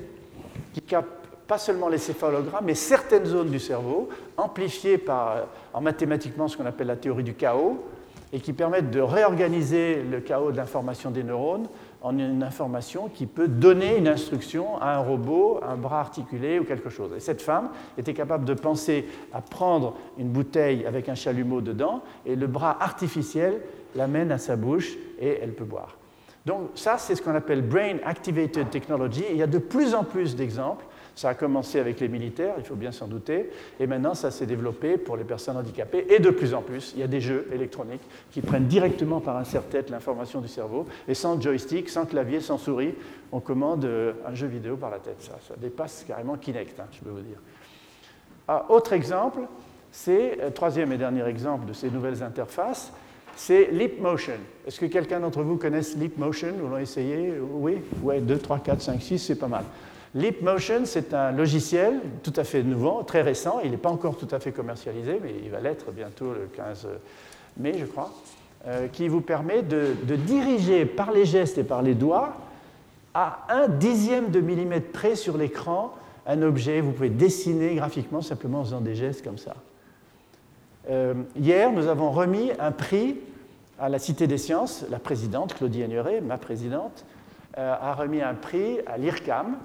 qui 0.73 0.81
capte 0.81 1.09
pas 1.47 1.59
seulement 1.59 1.89
les 1.89 1.99
céphalogrammes, 1.99 2.65
mais 2.65 2.73
certaines 2.73 3.25
zones 3.25 3.51
du 3.51 3.59
cerveau, 3.59 4.09
amplifiées 4.35 4.97
par, 4.97 5.45
en 5.73 5.81
mathématiquement 5.81 6.47
ce 6.47 6.57
qu'on 6.57 6.65
appelle 6.65 6.87
la 6.87 6.95
théorie 6.95 7.23
du 7.23 7.35
chaos, 7.35 7.85
et 8.33 8.39
qui 8.39 8.53
permettent 8.53 8.89
de 8.89 8.99
réorganiser 8.99 10.01
le 10.01 10.19
chaos 10.19 10.51
de 10.51 10.57
l'information 10.57 11.11
des 11.11 11.23
neurones 11.23 11.67
en 12.05 12.19
une 12.19 12.43
information 12.43 13.09
qui 13.09 13.25
peut 13.25 13.47
donner 13.47 13.97
une 13.97 14.07
instruction 14.07 14.79
à 14.79 14.95
un 14.95 14.99
robot, 14.99 15.59
un 15.67 15.75
bras 15.75 15.99
articulé 15.99 16.59
ou 16.59 16.63
quelque 16.63 16.91
chose. 16.91 17.11
Et 17.17 17.19
cette 17.19 17.41
femme 17.41 17.69
était 17.97 18.13
capable 18.13 18.45
de 18.45 18.53
penser 18.53 19.07
à 19.33 19.41
prendre 19.41 19.95
une 20.19 20.29
bouteille 20.29 20.85
avec 20.85 21.09
un 21.09 21.15
chalumeau 21.15 21.61
dedans, 21.61 22.03
et 22.27 22.35
le 22.35 22.45
bras 22.45 22.77
artificiel 22.79 23.59
l'amène 23.95 24.31
à 24.31 24.37
sa 24.37 24.55
bouche 24.55 24.95
et 25.19 25.39
elle 25.41 25.55
peut 25.55 25.65
boire. 25.65 25.97
Donc 26.45 26.69
ça, 26.75 26.99
c'est 26.99 27.15
ce 27.15 27.23
qu'on 27.23 27.33
appelle 27.33 27.63
Brain 27.63 27.97
Activated 28.05 28.69
Technology. 28.69 29.23
il 29.31 29.37
y 29.37 29.43
a 29.43 29.47
de 29.47 29.57
plus 29.57 29.95
en 29.95 30.03
plus 30.03 30.35
d'exemples 30.35 30.85
ça 31.15 31.29
a 31.29 31.33
commencé 31.33 31.79
avec 31.79 31.99
les 32.01 32.09
militaires, 32.09 32.55
il 32.57 32.65
faut 32.65 32.75
bien 32.75 32.91
s'en 32.91 33.07
douter, 33.07 33.49
et 33.79 33.87
maintenant 33.87 34.13
ça 34.13 34.31
s'est 34.31 34.45
développé 34.45 34.97
pour 34.97 35.15
les 35.15 35.23
personnes 35.23 35.55
handicapées, 35.57 36.05
et 36.09 36.19
de 36.19 36.29
plus 36.29 36.53
en 36.53 36.61
plus, 36.61 36.91
il 36.95 36.99
y 36.99 37.03
a 37.03 37.07
des 37.07 37.21
jeux 37.21 37.47
électroniques 37.53 38.03
qui 38.31 38.41
prennent 38.41 38.67
directement 38.67 39.21
par 39.21 39.37
un 39.37 39.45
serre-tête 39.45 39.89
l'information 39.89 40.41
du 40.41 40.49
cerveau, 40.49 40.85
et 41.07 41.13
sans 41.13 41.39
joystick, 41.39 41.89
sans 41.89 42.05
clavier, 42.05 42.41
sans 42.41 42.57
souris, 42.57 42.93
on 43.31 43.39
commande 43.39 43.85
euh, 43.85 44.13
un 44.25 44.35
jeu 44.35 44.47
vidéo 44.47 44.75
par 44.75 44.89
la 44.89 44.99
tête. 44.99 45.21
Ça, 45.21 45.55
dépasse 45.57 46.03
carrément 46.07 46.35
Kinect, 46.35 46.79
hein, 46.79 46.87
je 46.91 46.99
peux 46.99 47.09
vous 47.09 47.21
dire. 47.21 47.39
Ah, 48.47 48.65
autre 48.69 48.93
exemple, 48.93 49.39
c'est, 49.91 50.39
euh, 50.41 50.49
troisième 50.49 50.91
et 50.91 50.97
dernier 50.97 51.25
exemple 51.25 51.65
de 51.65 51.73
ces 51.73 51.89
nouvelles 51.89 52.21
interfaces, 52.23 52.91
c'est 53.37 53.69
Leap 53.71 53.99
Motion. 54.01 54.37
Est-ce 54.67 54.79
que 54.79 54.85
quelqu'un 54.85 55.19
d'entre 55.19 55.41
vous 55.43 55.57
connaît 55.57 55.81
Leap 55.97 56.17
Motion 56.17 56.53
Vous 56.59 56.69
l'avez 56.69 56.83
essayé? 56.83 57.33
Oui? 57.39 57.77
Ouais, 58.01 58.21
2, 58.21 58.37
3, 58.37 58.59
4, 58.59 58.81
5, 58.81 59.01
6, 59.01 59.19
c'est 59.19 59.35
pas 59.35 59.47
mal. 59.47 59.65
Leap 60.15 60.41
Motion, 60.41 60.85
c'est 60.85 61.13
un 61.13 61.33
logiciel 61.33 61.99
tout 62.23 62.31
à 62.37 62.45
fait 62.45 62.63
nouveau, 62.63 63.03
très 63.03 63.21
récent. 63.21 63.59
Il 63.65 63.71
n'est 63.71 63.77
pas 63.77 63.89
encore 63.89 64.17
tout 64.17 64.29
à 64.31 64.39
fait 64.39 64.53
commercialisé, 64.53 65.19
mais 65.21 65.33
il 65.43 65.51
va 65.51 65.59
l'être 65.59 65.91
bientôt 65.91 66.33
le 66.33 66.47
15 66.55 66.87
mai, 67.57 67.73
je 67.77 67.83
crois, 67.83 68.13
euh, 68.65 68.87
qui 68.87 69.09
vous 69.09 69.19
permet 69.19 69.61
de, 69.61 69.93
diriger 70.15 70.85
par 70.85 71.11
les 71.11 71.25
gestes 71.25 71.57
et 71.57 71.65
par 71.65 71.81
les 71.81 71.95
doigts 71.95 72.33
à 73.13 73.45
un 73.49 73.67
dixième 73.67 74.31
de 74.31 74.39
millimètre 74.39 74.93
près 74.93 75.15
sur 75.15 75.37
l'écran 75.37 75.93
un 76.25 76.41
objet. 76.43 76.79
Vous 76.79 76.93
pouvez 76.93 77.09
dessiner 77.09 77.75
graphiquement 77.75 78.21
simplement 78.21 78.61
en 78.61 78.63
faisant 78.63 78.81
des 78.81 78.95
gestes 78.95 79.21
comme 79.21 79.37
ça. 79.37 79.55
Euh, 80.89 81.13
hier, 81.35 81.73
nous 81.73 81.87
avons 81.87 82.11
remis 82.11 82.51
un 82.57 82.71
prix 82.71 83.17
à 83.77 83.89
la 83.89 83.99
Cité 83.99 84.27
des 84.27 84.37
Sciences. 84.37 84.85
La 84.89 84.99
présidente, 84.99 85.55
Claudie 85.55 85.83
Agnuret, 85.83 86.21
ma 86.21 86.37
présidente, 86.37 87.03
euh, 87.57 87.75
a 87.81 87.93
remis 87.93 88.21
un 88.21 88.33
prix 88.33 88.79
à 88.87 88.97
l'IRCAM 88.97 89.57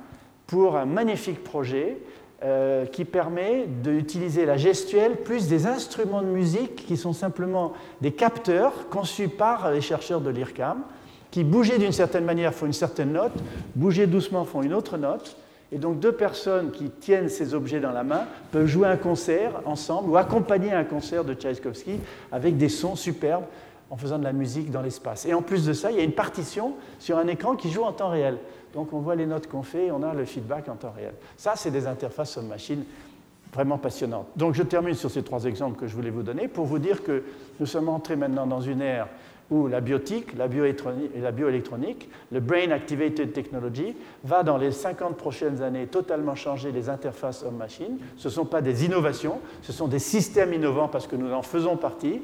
pour 0.50 0.76
un 0.76 0.84
magnifique 0.84 1.44
projet 1.44 1.96
euh, 2.42 2.84
qui 2.84 3.04
permet 3.04 3.66
d'utiliser 3.66 4.44
la 4.44 4.56
gestuelle 4.56 5.18
plus 5.18 5.46
des 5.46 5.68
instruments 5.68 6.22
de 6.22 6.26
musique 6.26 6.74
qui 6.74 6.96
sont 6.96 7.12
simplement 7.12 7.72
des 8.00 8.10
capteurs 8.10 8.88
conçus 8.88 9.28
par 9.28 9.70
les 9.70 9.80
chercheurs 9.80 10.20
de 10.20 10.28
l'IRCAM 10.28 10.82
qui, 11.30 11.44
bouger 11.44 11.78
d'une 11.78 11.92
certaine 11.92 12.24
manière, 12.24 12.52
font 12.52 12.66
une 12.66 12.72
certaine 12.72 13.12
note, 13.12 13.32
bouger 13.76 14.08
doucement, 14.08 14.44
font 14.44 14.62
une 14.62 14.74
autre 14.74 14.98
note. 14.98 15.36
Et 15.70 15.78
donc 15.78 16.00
deux 16.00 16.10
personnes 16.10 16.72
qui 16.72 16.90
tiennent 16.90 17.28
ces 17.28 17.54
objets 17.54 17.78
dans 17.78 17.92
la 17.92 18.02
main 18.02 18.24
peuvent 18.50 18.66
jouer 18.66 18.88
un 18.88 18.96
concert 18.96 19.62
ensemble 19.66 20.10
ou 20.10 20.16
accompagner 20.16 20.72
un 20.72 20.82
concert 20.82 21.24
de 21.24 21.32
Tchaïkovski 21.32 22.00
avec 22.32 22.56
des 22.56 22.68
sons 22.68 22.96
superbes 22.96 23.44
en 23.88 23.96
faisant 23.96 24.18
de 24.18 24.24
la 24.24 24.32
musique 24.32 24.72
dans 24.72 24.82
l'espace. 24.82 25.26
Et 25.26 25.34
en 25.34 25.42
plus 25.42 25.64
de 25.64 25.72
ça, 25.72 25.92
il 25.92 25.96
y 25.96 26.00
a 26.00 26.04
une 26.04 26.12
partition 26.12 26.74
sur 26.98 27.18
un 27.18 27.28
écran 27.28 27.54
qui 27.54 27.70
joue 27.70 27.82
en 27.82 27.92
temps 27.92 28.10
réel. 28.10 28.38
Donc 28.74 28.92
on 28.92 29.00
voit 29.00 29.14
les 29.14 29.26
notes 29.26 29.46
qu'on 29.46 29.62
fait 29.62 29.86
et 29.86 29.92
on 29.92 30.02
a 30.02 30.14
le 30.14 30.24
feedback 30.24 30.68
en 30.68 30.76
temps 30.76 30.92
réel. 30.94 31.14
Ça, 31.36 31.54
c'est 31.56 31.70
des 31.70 31.86
interfaces 31.86 32.36
homme-machine 32.36 32.84
vraiment 33.52 33.78
passionnantes. 33.78 34.28
Donc 34.36 34.54
je 34.54 34.62
termine 34.62 34.94
sur 34.94 35.10
ces 35.10 35.22
trois 35.22 35.44
exemples 35.44 35.78
que 35.78 35.86
je 35.86 35.94
voulais 35.94 36.10
vous 36.10 36.22
donner 36.22 36.48
pour 36.48 36.66
vous 36.66 36.78
dire 36.78 37.02
que 37.02 37.24
nous 37.58 37.66
sommes 37.66 37.88
entrés 37.88 38.16
maintenant 38.16 38.46
dans 38.46 38.60
une 38.60 38.80
ère 38.80 39.08
où 39.50 39.66
la 39.66 39.80
biotique, 39.80 40.36
la 40.38 40.46
bioélectronique, 40.46 42.08
le 42.30 42.38
Brain 42.38 42.70
Activated 42.70 43.32
Technology, 43.32 43.96
va 44.22 44.44
dans 44.44 44.56
les 44.56 44.70
50 44.70 45.16
prochaines 45.16 45.60
années 45.60 45.88
totalement 45.88 46.36
changer 46.36 46.70
les 46.70 46.88
interfaces 46.88 47.42
homme-machine. 47.42 47.98
Ce 48.16 48.28
ne 48.28 48.32
sont 48.32 48.44
pas 48.44 48.62
des 48.62 48.84
innovations, 48.84 49.40
ce 49.62 49.72
sont 49.72 49.88
des 49.88 49.98
systèmes 49.98 50.52
innovants 50.52 50.86
parce 50.86 51.08
que 51.08 51.16
nous 51.16 51.32
en 51.32 51.42
faisons 51.42 51.76
partie. 51.76 52.22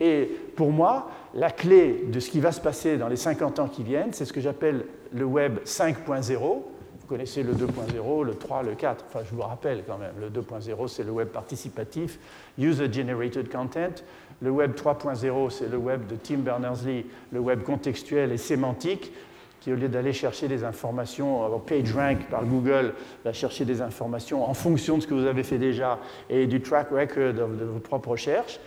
Et 0.00 0.30
pour 0.54 0.70
moi, 0.70 1.10
la 1.34 1.50
clé 1.50 2.04
de 2.12 2.20
ce 2.20 2.28
qui 2.28 2.40
va 2.40 2.52
se 2.52 2.60
passer 2.60 2.98
dans 2.98 3.08
les 3.08 3.16
50 3.16 3.58
ans 3.58 3.68
qui 3.68 3.82
viennent, 3.82 4.12
c'est 4.12 4.26
ce 4.26 4.32
que 4.34 4.42
j'appelle 4.42 4.84
le 5.12 5.24
Web 5.24 5.58
5.0. 5.64 6.38
Vous 6.38 7.06
connaissez 7.06 7.42
le 7.42 7.52
2.0, 7.52 8.24
le 8.24 8.34
3, 8.34 8.62
le 8.64 8.74
4. 8.74 9.04
Enfin, 9.08 9.24
je 9.24 9.34
vous 9.34 9.42
rappelle 9.42 9.84
quand 9.86 9.98
même, 9.98 10.14
le 10.20 10.28
2.0, 10.28 10.88
c'est 10.88 11.04
le 11.04 11.12
web 11.12 11.28
participatif, 11.28 12.18
User 12.58 12.92
Generated 12.92 13.48
Content. 13.48 14.02
Le 14.40 14.50
web 14.50 14.72
3.0, 14.74 15.50
c'est 15.50 15.70
le 15.70 15.76
web 15.76 16.06
de 16.08 16.16
Tim 16.16 16.38
Berners-Lee, 16.38 17.06
le 17.30 17.38
web 17.38 17.62
contextuel 17.62 18.32
et 18.32 18.38
sémantique, 18.38 19.12
qui 19.60 19.72
au 19.72 19.76
lieu 19.76 19.88
d'aller 19.88 20.12
chercher 20.12 20.48
des 20.48 20.64
informations 20.64 21.60
PageRank 21.60 22.28
par 22.28 22.44
Google, 22.44 22.92
va 23.24 23.32
chercher 23.32 23.64
des 23.64 23.82
informations 23.82 24.48
en 24.48 24.54
fonction 24.54 24.96
de 24.96 25.02
ce 25.02 25.06
que 25.06 25.14
vous 25.14 25.26
avez 25.26 25.44
fait 25.44 25.58
déjà 25.58 26.00
et 26.28 26.46
du 26.46 26.60
track 26.60 26.90
record 26.90 27.34
de 27.34 27.64
vos 27.64 27.78
propres 27.78 28.10
recherches. 28.10 28.58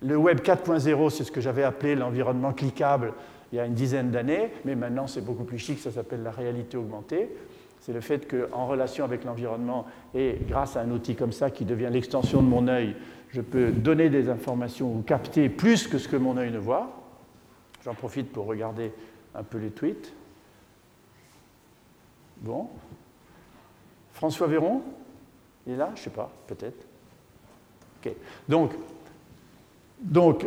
Le 0.00 0.16
web 0.16 0.40
4.0, 0.40 1.10
c'est 1.10 1.24
ce 1.24 1.32
que 1.32 1.40
j'avais 1.40 1.64
appelé 1.64 1.94
l'environnement 1.94 2.52
cliquable 2.52 3.14
il 3.52 3.56
y 3.56 3.58
a 3.60 3.66
une 3.66 3.74
dizaine 3.74 4.10
d'années, 4.10 4.50
mais 4.64 4.74
maintenant 4.74 5.06
c'est 5.06 5.24
beaucoup 5.24 5.44
plus 5.44 5.58
chic, 5.58 5.78
ça 5.78 5.90
s'appelle 5.90 6.22
la 6.22 6.30
réalité 6.30 6.76
augmentée. 6.76 7.30
C'est 7.80 7.92
le 7.92 8.00
fait 8.00 8.28
qu'en 8.28 8.66
relation 8.66 9.04
avec 9.04 9.24
l'environnement 9.24 9.86
et 10.14 10.38
grâce 10.48 10.76
à 10.76 10.80
un 10.80 10.90
outil 10.90 11.14
comme 11.14 11.32
ça 11.32 11.50
qui 11.50 11.64
devient 11.64 11.88
l'extension 11.90 12.42
de 12.42 12.48
mon 12.48 12.68
œil, 12.68 12.96
je 13.30 13.40
peux 13.40 13.70
donner 13.70 14.10
des 14.10 14.28
informations 14.28 14.92
ou 14.94 15.02
capter 15.02 15.48
plus 15.48 15.86
que 15.86 15.98
ce 15.98 16.08
que 16.08 16.16
mon 16.16 16.36
œil 16.36 16.50
ne 16.50 16.58
voit. 16.58 16.90
J'en 17.84 17.94
profite 17.94 18.32
pour 18.32 18.46
regarder 18.46 18.92
un 19.34 19.42
peu 19.42 19.58
les 19.58 19.70
tweets. 19.70 20.12
Bon. 22.38 22.68
François 24.12 24.48
Véron, 24.48 24.82
il 25.66 25.74
est 25.74 25.76
là? 25.76 25.90
Je 25.94 26.00
ne 26.00 26.04
sais 26.04 26.10
pas, 26.10 26.30
peut-être. 26.46 26.84
Ok. 28.00 28.12
Donc, 28.48 28.72
donc 30.00 30.46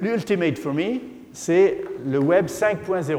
l'ultimate 0.00 0.58
for 0.58 0.72
me, 0.72 1.00
c'est 1.36 1.82
le 2.06 2.18
Web 2.18 2.46
5.0. 2.46 3.18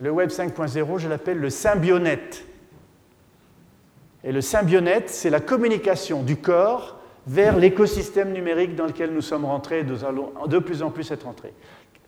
Le 0.00 0.10
Web 0.10 0.30
5.0, 0.30 0.98
je 0.98 1.08
l'appelle 1.08 1.38
le 1.38 1.50
symbionet. 1.50 2.20
Et 4.22 4.30
le 4.30 4.40
symbionet, 4.40 5.02
c'est 5.06 5.28
la 5.28 5.40
communication 5.40 6.22
du 6.22 6.36
corps 6.36 7.00
vers 7.26 7.56
l'écosystème 7.56 8.32
numérique 8.32 8.76
dans 8.76 8.86
lequel 8.86 9.12
nous 9.12 9.20
sommes 9.20 9.46
rentrés 9.46 9.80
et 9.80 9.84
nous 9.84 10.04
allons 10.04 10.32
de 10.46 10.58
plus 10.60 10.80
en 10.82 10.90
plus 10.90 11.10
être 11.10 11.26
entrés. 11.26 11.54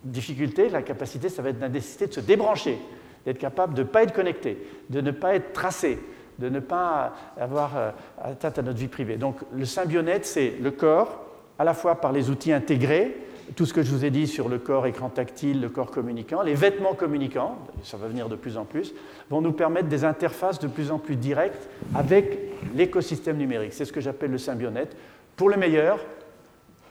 Difficulté, 0.05 0.69
la 0.69 0.83
capacité, 0.83 1.29
ça 1.29 1.43
va 1.43 1.49
être 1.49 1.61
la 1.61 1.69
nécessité 1.69 2.07
de 2.07 2.13
se 2.13 2.21
débrancher, 2.21 2.79
d'être 3.27 3.39
capable 3.39 3.75
de 3.75 3.83
ne 3.83 3.89
pas 3.89 4.05
être 4.05 4.15
connecté, 4.15 4.65
de 4.91 5.01
ne 5.01 5.11
pas 5.11 5.35
être 5.35 5.53
tracé, 5.53 5.99
de 6.39 6.49
ne 6.49 6.61
pas 6.61 7.15
avoir 7.37 7.77
euh, 7.77 7.91
atteinte 8.23 8.61
à 8.61 8.63
notre 8.63 8.79
vie 8.79 8.87
privée. 8.87 9.17
Donc 9.17 9.39
le 9.53 9.65
symbionet, 9.65 10.21
c'est 10.23 10.55
le 10.63 10.71
corps, 10.71 11.25
à 11.59 11.65
la 11.65 11.75
fois 11.75 11.97
par 11.97 12.13
les 12.13 12.31
outils 12.31 12.53
intégrés, 12.53 13.28
tout 13.57 13.67
ce 13.67 13.73
que 13.73 13.83
je 13.83 13.91
vous 13.91 14.05
ai 14.05 14.11
dit 14.11 14.27
sur 14.27 14.49
le 14.49 14.59
corps 14.59 14.87
écran 14.87 15.09
tactile, 15.09 15.61
le 15.61 15.69
corps 15.69 15.91
communicant, 15.91 16.43
les 16.43 16.55
vêtements 16.55 16.95
communicants, 16.95 17.59
ça 17.83 17.97
va 17.97 18.09
venir 18.09 18.29
de 18.29 18.37
plus 18.37 18.57
en 18.57 18.65
plus, 18.65 18.95
vont 19.31 19.41
nous 19.41 19.53
permettre 19.53 19.89
des 19.89 20.05
interfaces 20.05 20.59
de 20.59 20.69
plus 20.69 20.91
en 20.91 20.99
plus 20.99 21.17
directes 21.17 21.69
avec 21.95 22.39
l'écosystème 22.75 23.37
numérique. 23.37 23.73
C'est 23.73 23.85
ce 23.85 23.93
que 23.93 24.01
j'appelle 24.01 24.31
le 24.31 24.39
symbionet, 24.39 24.89
pour 25.37 25.49
le 25.49 25.57
meilleur 25.57 25.99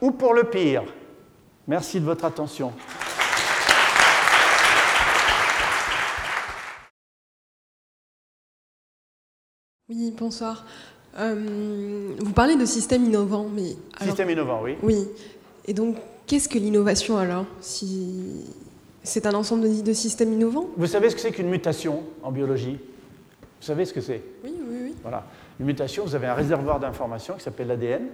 ou 0.00 0.10
pour 0.10 0.34
le 0.34 0.44
pire. 0.44 0.84
Merci 1.66 2.00
de 2.00 2.04
votre 2.04 2.24
attention. 2.24 2.72
Oui, 9.90 10.14
bonsoir. 10.18 10.66
Euh, 11.18 12.14
vous 12.18 12.32
parlez 12.32 12.56
de 12.56 12.66
système 12.66 13.04
innovant, 13.04 13.48
mais... 13.52 13.76
système 14.02 14.30
innovant, 14.30 14.60
oui. 14.62 14.76
Oui. 14.82 15.08
Et 15.66 15.72
donc, 15.72 15.96
qu'est-ce 16.28 16.48
que 16.48 16.58
l'innovation 16.58 17.18
alors 17.18 17.46
si... 17.60 18.44
C'est 19.02 19.26
un 19.26 19.34
ensemble 19.34 19.62
de, 19.62 19.80
de, 19.82 19.92
systèmes 19.94 20.32
innovants? 20.34 20.66
Vous 20.76 20.86
savez 20.86 21.08
ce 21.08 21.14
que 21.14 21.20
c'est 21.22 21.32
qu'une 21.32 21.48
mutation 21.48 22.02
en 22.22 22.30
biologie? 22.30 22.78
Vous 23.60 23.66
savez 23.66 23.86
ce 23.86 23.94
que 23.94 24.02
c'est? 24.02 24.22
Oui, 24.44 24.52
oui, 24.68 24.78
oui. 24.82 24.94
Voilà. 25.02 25.24
Une 25.58 25.66
mutation, 25.66 26.04
vous 26.04 26.14
avez 26.14 26.26
un 26.26 26.34
réservoir 26.34 26.78
d'informations 26.78 27.34
qui 27.34 27.42
s'appelle 27.42 27.68
l'ADN. 27.68 28.02
Mhm. 28.02 28.08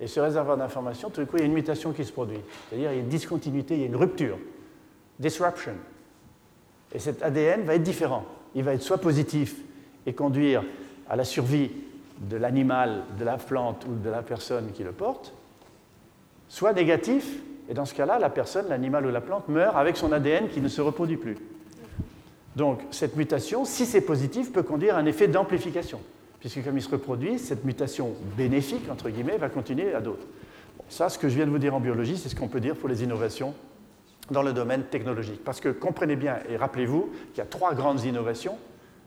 Et 0.00 0.06
ce 0.06 0.20
réservoir 0.20 0.56
d'informations, 0.56 1.10
tout 1.10 1.20
d'un 1.20 1.26
coup, 1.26 1.36
il 1.36 1.40
y 1.40 1.42
a 1.42 1.46
une 1.46 1.52
mutation 1.52 1.92
qui 1.92 2.04
se 2.04 2.12
produit. 2.12 2.38
C'est-à-dire, 2.68 2.92
il 2.92 2.94
y 2.94 2.98
a 2.98 3.00
une 3.00 3.08
discontinuité, 3.08 3.74
il 3.74 3.80
y 3.80 3.84
a 3.84 3.86
une 3.86 3.96
rupture. 3.96 4.38
Disruption. 5.18 5.74
Et 6.94 7.00
cet 7.00 7.22
ADN 7.22 7.62
va 7.62 7.74
être 7.74 7.82
différent. 7.82 8.24
Il 8.54 8.62
va 8.62 8.74
être 8.74 8.82
soit 8.82 8.98
positif 8.98 9.56
et 10.06 10.12
conduire 10.12 10.62
à 11.08 11.16
la 11.16 11.24
survie 11.24 11.72
de 12.20 12.36
l'animal, 12.36 13.02
de 13.18 13.24
la 13.24 13.36
plante 13.36 13.84
ou 13.88 13.96
de 13.96 14.08
la 14.08 14.22
personne 14.22 14.70
qui 14.72 14.84
le 14.84 14.92
porte, 14.92 15.34
soit 16.48 16.72
négatif, 16.72 17.40
et 17.68 17.74
dans 17.74 17.84
ce 17.84 17.94
cas-là, 17.94 18.18
la 18.18 18.30
personne, 18.30 18.68
l'animal 18.68 19.06
ou 19.06 19.10
la 19.10 19.20
plante 19.20 19.48
meurt 19.48 19.76
avec 19.76 19.96
son 19.96 20.12
ADN 20.12 20.48
qui 20.48 20.60
ne 20.60 20.68
se 20.68 20.80
reproduit 20.80 21.16
plus. 21.16 21.36
Donc 22.54 22.80
cette 22.90 23.16
mutation, 23.16 23.64
si 23.64 23.84
c'est 23.86 24.00
positif, 24.00 24.52
peut 24.52 24.62
conduire 24.62 24.96
à 24.96 24.98
un 24.98 25.06
effet 25.06 25.28
d'amplification, 25.28 26.00
puisque 26.40 26.64
comme 26.64 26.78
il 26.78 26.82
se 26.82 26.88
reproduit, 26.88 27.38
cette 27.38 27.64
mutation 27.64 28.14
bénéfique, 28.36 28.90
entre 28.90 29.10
guillemets, 29.10 29.36
va 29.36 29.48
continuer 29.48 29.94
à 29.94 30.00
d'autres. 30.00 30.26
ça, 30.88 31.08
ce 31.08 31.18
que 31.18 31.28
je 31.28 31.34
viens 31.34 31.46
de 31.46 31.50
vous 31.50 31.58
dire 31.58 31.74
en 31.74 31.80
biologie, 31.80 32.16
c'est 32.16 32.28
ce 32.28 32.36
qu'on 32.36 32.48
peut 32.48 32.60
dire 32.60 32.76
pour 32.76 32.88
les 32.88 33.02
innovations 33.02 33.54
dans 34.30 34.42
le 34.42 34.52
domaine 34.52 34.84
technologique. 34.84 35.44
Parce 35.44 35.60
que 35.60 35.68
comprenez 35.68 36.16
bien 36.16 36.38
et 36.48 36.56
rappelez-vous 36.56 37.10
qu'il 37.32 37.38
y 37.38 37.40
a 37.40 37.46
trois 37.46 37.74
grandes 37.74 38.04
innovations 38.04 38.56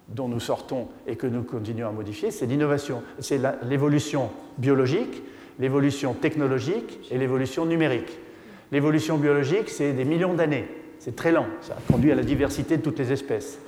dont 0.08 0.28
nous 0.28 0.40
sortons 0.40 0.88
et 1.08 1.16
que 1.16 1.28
nous 1.28 1.44
continuons 1.44 1.88
à 1.88 1.92
modifier, 1.92 2.32
c'est 2.32 2.46
l'innovation, 2.46 3.04
c'est 3.20 3.40
l'évolution 3.64 4.30
biologique, 4.58 5.22
l'évolution 5.60 6.14
technologique 6.14 7.08
et 7.12 7.18
l'évolution 7.18 7.66
numérique. 7.66 8.18
L'évolution 8.72 9.18
biologique, 9.18 9.70
c'est 9.70 9.94
des 9.94 10.06
millions 10.06 10.34
d'années, 10.34 10.68
c'est 11.00 11.16
très 11.16 11.32
lent, 11.32 11.48
ça 11.62 11.74
a 11.74 11.92
conduit 11.92 12.12
à 12.12 12.16
la 12.16 12.24
diversité 12.24 12.78
de 12.78 12.82
toutes 12.82 13.00
les 13.00 13.12
espèces. 13.12 13.60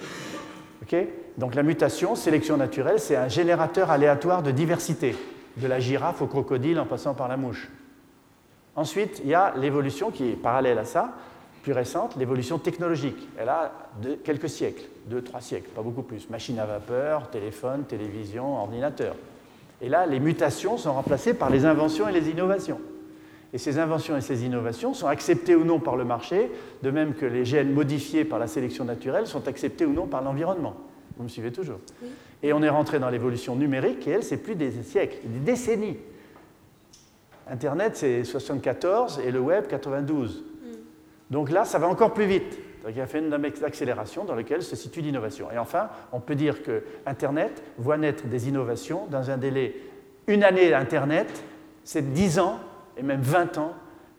Donc 1.38 1.56
la 1.56 1.64
mutation, 1.64 2.16
sélection 2.16 2.58
naturelle, 2.58 3.00
c'est 3.00 3.16
un 3.16 3.30
générateur 3.30 3.92
aléatoire 3.92 4.44
de 4.44 4.52
diversité, 4.52 5.16
de 5.58 5.68
la 5.68 5.80
girafe 5.80 6.22
au 6.22 6.28
crocodile 6.28 6.80
en 6.80 6.86
passant 6.86 7.14
par 7.14 7.28
la 7.28 7.38
mouche. 7.38 7.70
Ensuite, 8.76 9.22
il 9.24 9.30
y 9.30 9.34
a 9.34 9.54
l'évolution 9.58 10.12
qui 10.12 10.30
est 10.30 10.36
parallèle 10.36 10.78
à 10.78 10.86
ça, 10.86 11.14
plus 11.64 11.74
récente, 11.74 12.16
l'évolution 12.18 12.58
technologique. 12.58 13.28
Elle 13.38 13.50
a 13.50 13.72
de, 14.02 14.16
quelques 14.16 14.50
siècles, 14.50 14.84
deux, 15.06 15.22
trois 15.22 15.42
siècles, 15.42 15.70
pas 15.70 15.82
beaucoup 15.82 16.02
plus. 16.02 16.30
Machine 16.30 16.60
à 16.60 16.66
vapeur, 16.66 17.30
téléphone, 17.30 17.84
télévision, 17.84 18.58
ordinateur. 18.58 19.16
Et 19.82 19.90
là, 19.90 20.06
les 20.06 20.20
mutations 20.20 20.78
sont 20.78 20.94
remplacées 20.94 21.34
par 21.34 21.50
les 21.50 21.66
inventions 21.66 22.08
et 22.08 22.12
les 22.12 22.30
innovations. 22.30 22.80
Et 23.54 23.58
ces 23.58 23.80
inventions 23.80 24.16
et 24.16 24.22
ces 24.22 24.46
innovations 24.46 24.94
sont 24.94 25.08
acceptées 25.08 25.56
ou 25.56 25.66
non 25.66 25.80
par 25.80 25.98
le 25.98 26.06
marché, 26.06 26.52
de 26.84 26.92
même 26.92 27.16
que 27.16 27.26
les 27.26 27.44
gènes 27.44 27.74
modifiés 27.74 28.24
par 28.24 28.40
la 28.40 28.48
sélection 28.48 28.86
naturelle 28.86 29.28
sont 29.28 29.48
acceptés 29.48 29.86
ou 29.86 29.94
non 29.94 30.08
par 30.08 30.22
l'environnement. 30.22 30.76
Vous 31.18 31.24
me 31.24 31.30
suivez 31.30 31.52
toujours? 31.52 31.80
Et 32.44 32.54
on 32.54 32.64
est 32.64 32.70
rentré 32.70 33.00
dans 33.00 33.10
l'évolution 33.10 33.56
numérique, 33.56 34.08
et 34.08 34.12
elle, 34.12 34.24
c'est 34.24 34.38
plus 34.38 34.56
des 34.56 34.72
siècles, 34.84 35.18
des 35.26 35.40
décennies. 35.40 35.98
Internet, 37.50 37.98
c'est 37.98 38.24
74 38.24 39.22
et 39.26 39.32
le 39.32 39.40
web, 39.40 39.68
92. 39.68 40.46
Donc 41.30 41.52
là, 41.52 41.66
ça 41.66 41.80
va 41.80 41.88
encore 41.88 42.14
plus 42.14 42.26
vite. 42.26 42.58
Il 42.90 42.96
y 42.96 43.00
a 43.00 43.04
un 43.04 43.08
phénomène 43.08 43.52
d'accélération 43.60 44.26
dans 44.26 44.36
lequel 44.36 44.64
se 44.64 44.76
situe 44.76 45.02
l'innovation. 45.02 45.52
Et 45.52 45.58
enfin, 45.58 45.90
on 46.12 46.20
peut 46.20 46.36
dire 46.36 46.64
que 46.64 46.84
Internet 47.06 47.64
voit 47.78 47.98
naître 47.98 48.26
des 48.28 48.48
innovations 48.48 49.06
dans 49.08 49.30
un 49.30 49.38
délai. 49.38 49.76
Une 50.28 50.44
année 50.44 50.70
d'Internet, 50.70 51.44
c'est 51.84 52.14
10 52.14 52.40
ans 52.40 52.60
et 52.98 53.04
même 53.04 53.22
20 53.22 53.58
ans 53.58 53.74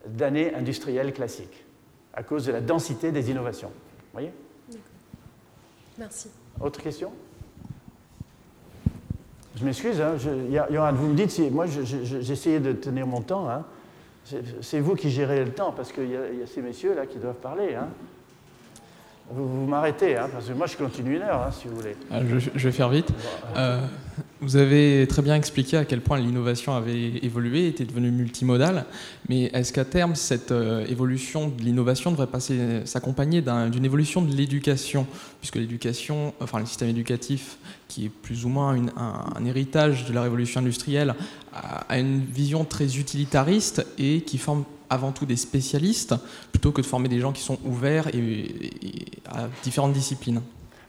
d'années 0.06 0.54
industrielles 0.54 1.12
classiques, 1.12 1.64
à 2.14 2.22
cause 2.22 2.46
de 2.46 2.52
la 2.52 2.60
densité 2.60 3.12
des 3.12 3.30
innovations. 3.30 3.68
Vous 3.68 4.12
voyez? 4.12 4.32
Merci. 5.98 6.30
Autre 6.60 6.80
question? 6.80 7.12
Je 9.56 9.64
m'excuse, 9.64 10.00
hein, 10.00 10.16
vous 10.16 11.08
me 11.08 11.14
dites 11.14 11.30
si. 11.30 11.50
Moi, 11.50 11.66
essayé 11.66 12.58
de 12.58 12.72
tenir 12.72 13.06
mon 13.06 13.20
temps. 13.20 13.48
Hein. 13.50 13.64
C'est 14.60 14.80
vous 14.80 14.94
qui 14.94 15.10
gérez 15.10 15.44
le 15.44 15.52
temps, 15.52 15.72
parce 15.72 15.92
qu'il 15.92 16.10
y, 16.10 16.16
a 16.16 16.46
ces 16.46 16.62
messieurs-là 16.62 17.06
qui 17.06 17.18
doivent 17.18 17.36
parler. 17.36 17.74
Hein. 17.74 17.88
Vous, 19.30 19.66
m'arrêtez, 19.66 20.16
hein, 20.16 20.28
parce 20.30 20.46
que 20.46 20.52
moi 20.52 20.66
je 20.66 20.76
continue 20.76 21.16
une 21.16 21.22
heure, 21.22 21.46
hein, 21.46 21.50
si 21.50 21.66
vous 21.66 21.76
voulez. 21.76 21.96
Ah, 22.10 22.20
je, 22.26 22.50
vais 22.50 22.72
faire 22.72 22.90
vite. 22.90 23.08
Euh, 23.56 23.80
vous 24.40 24.56
avez 24.56 25.06
très 25.08 25.22
bien 25.22 25.36
expliqué 25.36 25.78
à 25.78 25.86
quel 25.86 26.02
point 26.02 26.18
l'innovation 26.18 26.74
avait 26.74 27.16
évolué, 27.22 27.68
était 27.68 27.84
devenue 27.84 28.10
multimodale, 28.10 28.84
mais 29.28 29.44
est-ce 29.54 29.72
qu'à 29.72 29.86
terme, 29.86 30.16
cette 30.16 30.52
euh, 30.52 30.84
évolution 30.86 31.48
de 31.48 31.62
l'innovation 31.62 32.10
devrait 32.10 32.28
s'accompagner 32.84 33.42
d'une 33.70 33.84
évolution 33.84 34.20
de 34.20 34.34
l'éducation, 34.34 35.06
puisque 35.40 35.56
l'éducation, 35.56 36.34
enfin 36.40 36.58
le 36.58 36.66
système 36.66 36.90
éducatif, 36.90 37.56
qui 37.88 38.06
est 38.06 38.10
plus 38.10 38.44
ou 38.44 38.48
moins 38.48 38.76
un, 38.96 39.44
héritage 39.46 40.04
de 40.04 40.12
la 40.12 40.22
révolution 40.22 40.60
industrielle, 40.60 41.14
a 41.54 41.98
une 41.98 42.20
vision 42.20 42.64
très 42.64 42.98
utilitariste 42.98 43.86
et 43.98 44.22
qui 44.22 44.38
forme 44.38 44.64
avant 44.92 45.12
tout 45.12 45.26
des 45.26 45.36
spécialistes 45.36 46.14
plutôt 46.50 46.70
que 46.70 46.82
de 46.82 46.86
former 46.86 47.08
des 47.08 47.18
gens 47.18 47.32
qui 47.32 47.42
sont 47.42 47.58
ouverts 47.64 48.08
et, 48.14 48.46
à 49.28 49.48
différentes 49.62 49.92
disciplines 49.92 50.42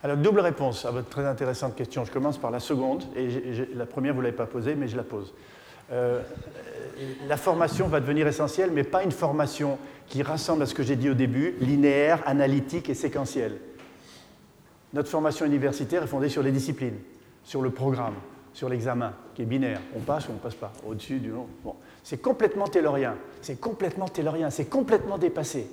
alors, 0.05 0.17
double 0.17 0.41
réponse 0.41 0.83
à 0.83 0.91
votre 0.91 1.07
très 1.07 1.25
intéressante 1.25 1.77
question. 1.77 2.03
Je 2.03 2.11
commence 2.11 2.37
par 2.37 2.51
la 2.51 2.59
seconde, 2.59 3.05
et 3.15 3.29
la 3.73 3.85
première, 3.85 4.13
vous 4.13 4.19
ne 4.19 4.25
l'avez 4.25 4.35
pas 4.35 4.45
posée, 4.45 4.75
mais 4.75 4.89
je 4.89 4.97
la 4.97 5.03
pose. 5.03 5.33
Euh, 5.93 6.21
la 7.29 7.37
formation 7.37 7.87
va 7.87 8.01
devenir 8.01 8.27
essentielle, 8.27 8.71
mais 8.73 8.83
pas 8.83 9.03
une 9.03 9.13
formation 9.13 9.77
qui 10.07 10.21
rassemble 10.21 10.63
à 10.63 10.65
ce 10.65 10.73
que 10.73 10.83
j'ai 10.83 10.97
dit 10.97 11.09
au 11.09 11.13
début, 11.13 11.55
linéaire, 11.61 12.21
analytique 12.25 12.89
et 12.89 12.95
séquentielle. 12.95 13.55
Notre 14.93 15.07
formation 15.07 15.45
universitaire 15.45 16.03
est 16.03 16.07
fondée 16.07 16.27
sur 16.27 16.43
les 16.43 16.51
disciplines, 16.51 16.97
sur 17.45 17.61
le 17.61 17.69
programme, 17.69 18.15
sur 18.53 18.69
l'examen, 18.69 19.13
qui 19.35 19.41
est 19.41 19.45
binaire. 19.45 19.81
On 19.95 19.99
passe 19.99 20.27
ou 20.27 20.31
on 20.31 20.35
ne 20.35 20.39
passe 20.39 20.55
pas, 20.55 20.71
au-dessus 20.85 21.19
du 21.19 21.31
long. 21.31 21.47
Bon. 21.63 21.75
C'est 22.03 22.21
complètement 22.21 22.67
taylorien, 22.67 23.15
c'est 23.41 23.59
complètement 23.59 24.07
taylorien, 24.07 24.49
c'est 24.49 24.65
complètement 24.65 25.17
dépassé. 25.17 25.67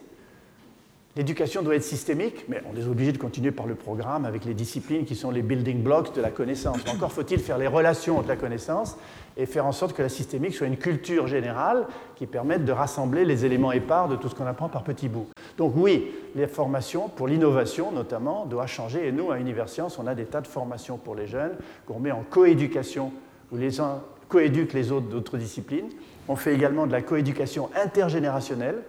L'éducation 1.16 1.62
doit 1.62 1.74
être 1.74 1.82
systémique, 1.82 2.44
mais 2.48 2.62
on 2.72 2.78
est 2.78 2.86
obligé 2.86 3.10
de 3.10 3.18
continuer 3.18 3.50
par 3.50 3.66
le 3.66 3.74
programme 3.74 4.24
avec 4.24 4.44
les 4.44 4.54
disciplines 4.54 5.04
qui 5.04 5.16
sont 5.16 5.32
les 5.32 5.42
building 5.42 5.82
blocks 5.82 6.14
de 6.14 6.20
la 6.20 6.30
connaissance. 6.30 6.78
Encore 6.88 7.10
faut-il 7.10 7.40
faire 7.40 7.58
les 7.58 7.66
relations 7.66 8.16
entre 8.18 8.28
la 8.28 8.36
connaissance 8.36 8.96
et 9.36 9.46
faire 9.46 9.66
en 9.66 9.72
sorte 9.72 9.96
que 9.96 10.02
la 10.02 10.08
systémique 10.08 10.54
soit 10.54 10.68
une 10.68 10.76
culture 10.76 11.26
générale 11.26 11.88
qui 12.14 12.26
permette 12.26 12.64
de 12.64 12.70
rassembler 12.70 13.24
les 13.24 13.44
éléments 13.44 13.72
épars 13.72 14.08
de 14.08 14.14
tout 14.14 14.28
ce 14.28 14.36
qu'on 14.36 14.46
apprend 14.46 14.68
par 14.68 14.84
petits 14.84 15.08
bouts. 15.08 15.26
Donc 15.58 15.72
oui, 15.74 16.12
les 16.36 16.46
formations 16.46 17.08
pour 17.08 17.26
l'innovation 17.26 17.90
notamment 17.90 18.46
doivent 18.46 18.68
changer 18.68 19.08
et 19.08 19.10
nous 19.10 19.32
à 19.32 19.38
Universcience, 19.38 19.98
on 19.98 20.06
a 20.06 20.14
des 20.14 20.26
tas 20.26 20.40
de 20.40 20.46
formations 20.46 20.96
pour 20.96 21.16
les 21.16 21.26
jeunes 21.26 21.56
qu'on 21.86 21.98
met 21.98 22.12
en 22.12 22.22
coéducation 22.22 23.12
où 23.50 23.56
les 23.56 23.80
uns 23.80 24.00
coéduquent 24.28 24.74
les 24.74 24.92
autres 24.92 25.08
d'autres 25.08 25.38
disciplines 25.38 25.88
on 26.30 26.36
fait 26.36 26.54
également 26.54 26.86
de 26.86 26.92
la 26.92 27.02
coéducation 27.02 27.70
intergénérationnelle, 27.74 28.84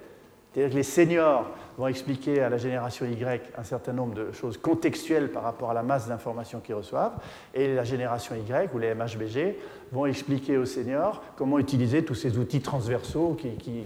c'est-à-dire 0.51 0.71
que 0.71 0.77
les 0.77 0.83
seniors 0.83 1.49
vont 1.77 1.87
expliquer 1.87 2.41
à 2.41 2.49
la 2.49 2.57
génération 2.57 3.05
Y 3.05 3.41
un 3.57 3.63
certain 3.63 3.93
nombre 3.93 4.13
de 4.13 4.31
choses 4.33 4.57
contextuelles 4.57 5.31
par 5.31 5.43
rapport 5.43 5.71
à 5.71 5.73
la 5.73 5.83
masse 5.83 6.07
d'informations 6.07 6.59
qu'ils 6.59 6.75
reçoivent, 6.75 7.13
et 7.53 7.73
la 7.73 7.85
génération 7.85 8.35
Y 8.35 8.69
ou 8.73 8.77
les 8.77 8.93
MHBG 8.93 9.57
vont 9.91 10.05
expliquer 10.05 10.57
aux 10.57 10.65
seniors 10.65 11.23
comment 11.37 11.57
utiliser 11.57 12.03
tous 12.03 12.15
ces 12.15 12.37
outils 12.37 12.61
transversaux 12.61 13.37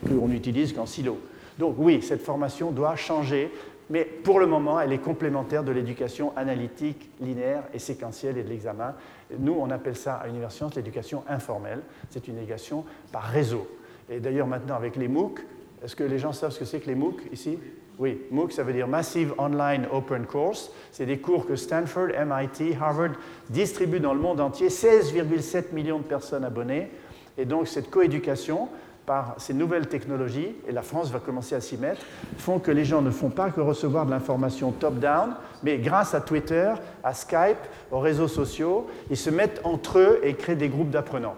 qu'on 0.07 0.31
utilise 0.31 0.73
qu'en 0.73 0.87
silo. 0.87 1.19
Donc 1.59 1.75
oui, 1.77 2.01
cette 2.01 2.21
formation 2.21 2.71
doit 2.71 2.95
changer, 2.95 3.51
mais 3.91 4.03
pour 4.03 4.39
le 4.39 4.47
moment, 4.47 4.79
elle 4.79 4.91
est 4.91 4.97
complémentaire 4.97 5.63
de 5.63 5.71
l'éducation 5.71 6.35
analytique, 6.35 7.11
linéaire 7.21 7.63
et 7.73 7.79
séquentielle 7.79 8.39
et 8.39 8.43
de 8.43 8.49
l'examen. 8.49 8.95
Nous, 9.37 9.55
on 9.57 9.69
appelle 9.69 9.95
ça 9.95 10.15
à 10.15 10.27
Universcience 10.27 10.73
l'éducation 10.75 11.23
informelle. 11.29 11.81
C'est 12.09 12.27
une 12.27 12.37
éducation 12.37 12.83
par 13.11 13.23
réseau. 13.23 13.67
Et 14.09 14.19
d'ailleurs, 14.19 14.47
maintenant, 14.47 14.75
avec 14.75 14.95
les 14.95 15.07
MOOC, 15.07 15.39
est-ce 15.83 15.95
que 15.95 16.03
les 16.03 16.19
gens 16.19 16.33
savent 16.33 16.51
ce 16.51 16.59
que 16.59 16.65
c'est 16.65 16.79
que 16.79 16.87
les 16.87 16.95
MOOC 16.95 17.21
ici? 17.31 17.57
Oui, 17.97 18.21
MOOC, 18.31 18.51
ça 18.51 18.63
veut 18.63 18.73
dire 18.73 18.87
Massive 18.87 19.33
Online 19.37 19.87
Open 19.91 20.25
Course. 20.25 20.71
C'est 20.91 21.05
des 21.05 21.19
cours 21.19 21.47
que 21.47 21.55
Stanford, 21.55 22.07
MIT, 22.07 22.75
Harvard 22.79 23.13
distribuent 23.49 23.99
dans 24.01 24.13
le 24.13 24.19
monde 24.19 24.41
entier. 24.41 24.67
16,7 24.67 25.73
millions 25.73 25.99
de 25.99 26.03
personnes 26.03 26.43
abonnées. 26.43 26.89
Et 27.37 27.45
donc, 27.45 27.67
cette 27.67 27.89
coéducation, 27.89 28.67
par 29.05 29.35
ces 29.37 29.53
nouvelles 29.53 29.87
technologies, 29.87 30.55
et 30.67 30.71
la 30.71 30.81
France 30.81 31.11
va 31.11 31.19
commencer 31.19 31.55
à 31.55 31.61
s'y 31.61 31.77
mettre, 31.77 32.01
font 32.37 32.59
que 32.59 32.71
les 32.71 32.85
gens 32.85 33.01
ne 33.01 33.11
font 33.11 33.29
pas 33.29 33.51
que 33.51 33.61
recevoir 33.61 34.05
de 34.05 34.11
l'information 34.11 34.71
top-down, 34.71 35.35
mais 35.63 35.77
grâce 35.77 36.13
à 36.13 36.21
Twitter, 36.21 36.73
à 37.03 37.13
Skype, 37.13 37.57
aux 37.91 37.99
réseaux 37.99 38.27
sociaux, 38.27 38.87
ils 39.09 39.17
se 39.17 39.29
mettent 39.29 39.61
entre 39.63 39.99
eux 39.99 40.19
et 40.23 40.33
créent 40.33 40.55
des 40.55 40.69
groupes 40.69 40.89
d'apprenants. 40.89 41.35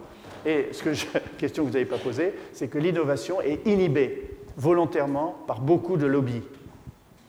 Et 0.47 0.69
ce 0.71 0.81
que 0.81 0.89
la 1.13 1.19
question 1.37 1.63
que 1.63 1.67
vous 1.67 1.73
n'avez 1.73 1.85
pas 1.85 1.97
posée, 1.97 2.33
c'est 2.53 2.69
que 2.69 2.77
l'innovation 2.77 3.41
est 3.41 3.67
inhibée 3.67 4.31
volontairement 4.55 5.35
par 5.45 5.59
beaucoup 5.59 5.97
de 5.97 6.07
lobbies, 6.07 6.41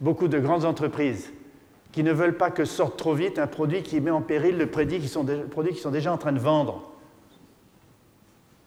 beaucoup 0.01 0.29
de 0.29 0.39
grandes 0.39 0.65
entreprises 0.65 1.33
qui 1.91 2.05
ne 2.05 2.13
veulent 2.13 2.37
pas 2.37 2.53
que 2.53 2.65
sorte 2.65 2.97
trop 2.97 3.15
vite 3.15 3.41
un 3.41 3.49
produit 3.49 3.83
qui 3.83 4.01
met 4.01 4.13
en 4.13 4.23
péril 4.23 4.57
le 4.57 4.69
produit 4.69 5.01
qui 5.01 5.09
sont, 5.09 5.27
qui 5.27 5.81
sont 5.81 5.91
déjà 5.91 6.13
en 6.13 6.17
train 6.17 6.33
de 6.33 6.39
vendre. 6.39 6.93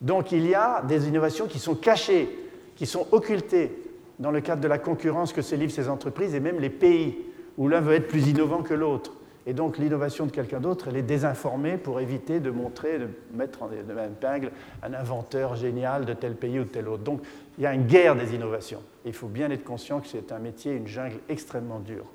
Donc 0.01 0.33
il 0.33 0.45
y 0.45 0.53
a 0.53 0.81
des 0.81 1.07
innovations 1.07 1.47
qui 1.47 1.59
sont 1.59 1.75
cachées, 1.75 2.27
qui 2.75 2.85
sont 2.85 3.07
occultées 3.13 3.71
dans 4.19 4.31
le 4.31 4.41
cadre 4.41 4.61
de 4.61 4.67
la 4.67 4.79
concurrence 4.79 5.31
que 5.31 5.41
se 5.41 5.55
livrent 5.55 5.71
ces 5.71 5.87
entreprises 5.87 6.35
et 6.35 6.41
même 6.41 6.59
les 6.59 6.69
pays 6.69 7.19
où 7.57 7.69
l'un 7.69 7.79
veut 7.79 7.93
être 7.93 8.09
plus 8.09 8.27
innovant 8.27 8.63
que 8.63 8.73
l'autre. 8.73 9.13
Et 9.47 9.53
donc 9.53 9.77
l'innovation 9.77 10.25
de 10.25 10.31
quelqu'un 10.31 10.59
d'autre, 10.59 10.87
elle 10.87 10.97
est 10.97 11.01
désinformée 11.01 11.77
pour 11.77 11.99
éviter 11.99 12.39
de 12.39 12.51
montrer, 12.51 12.99
de 12.99 13.07
mettre 13.33 13.63
en 13.63 13.67
de 13.67 13.93
même 13.93 14.11
épingle 14.11 14.51
un 14.83 14.93
inventeur 14.93 15.55
génial 15.55 16.05
de 16.05 16.13
tel 16.13 16.35
pays 16.35 16.59
ou 16.59 16.63
de 16.63 16.69
tel 16.69 16.87
autre. 16.87 17.03
Donc 17.03 17.21
il 17.57 17.63
y 17.63 17.67
a 17.67 17.73
une 17.73 17.87
guerre 17.87 18.15
des 18.15 18.35
innovations. 18.35 18.81
il 19.05 19.13
faut 19.13 19.27
bien 19.27 19.49
être 19.49 19.63
conscient 19.63 19.99
que 19.99 20.07
c'est 20.07 20.31
un 20.31 20.39
métier, 20.39 20.73
une 20.73 20.87
jungle 20.87 21.19
extrêmement 21.27 21.79
dure. 21.79 22.05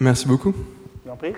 Merci 0.00 0.26
beaucoup. 0.26 0.52
Je 0.52 1.08
vous 1.08 1.14
en 1.14 1.16
prie. 1.16 1.34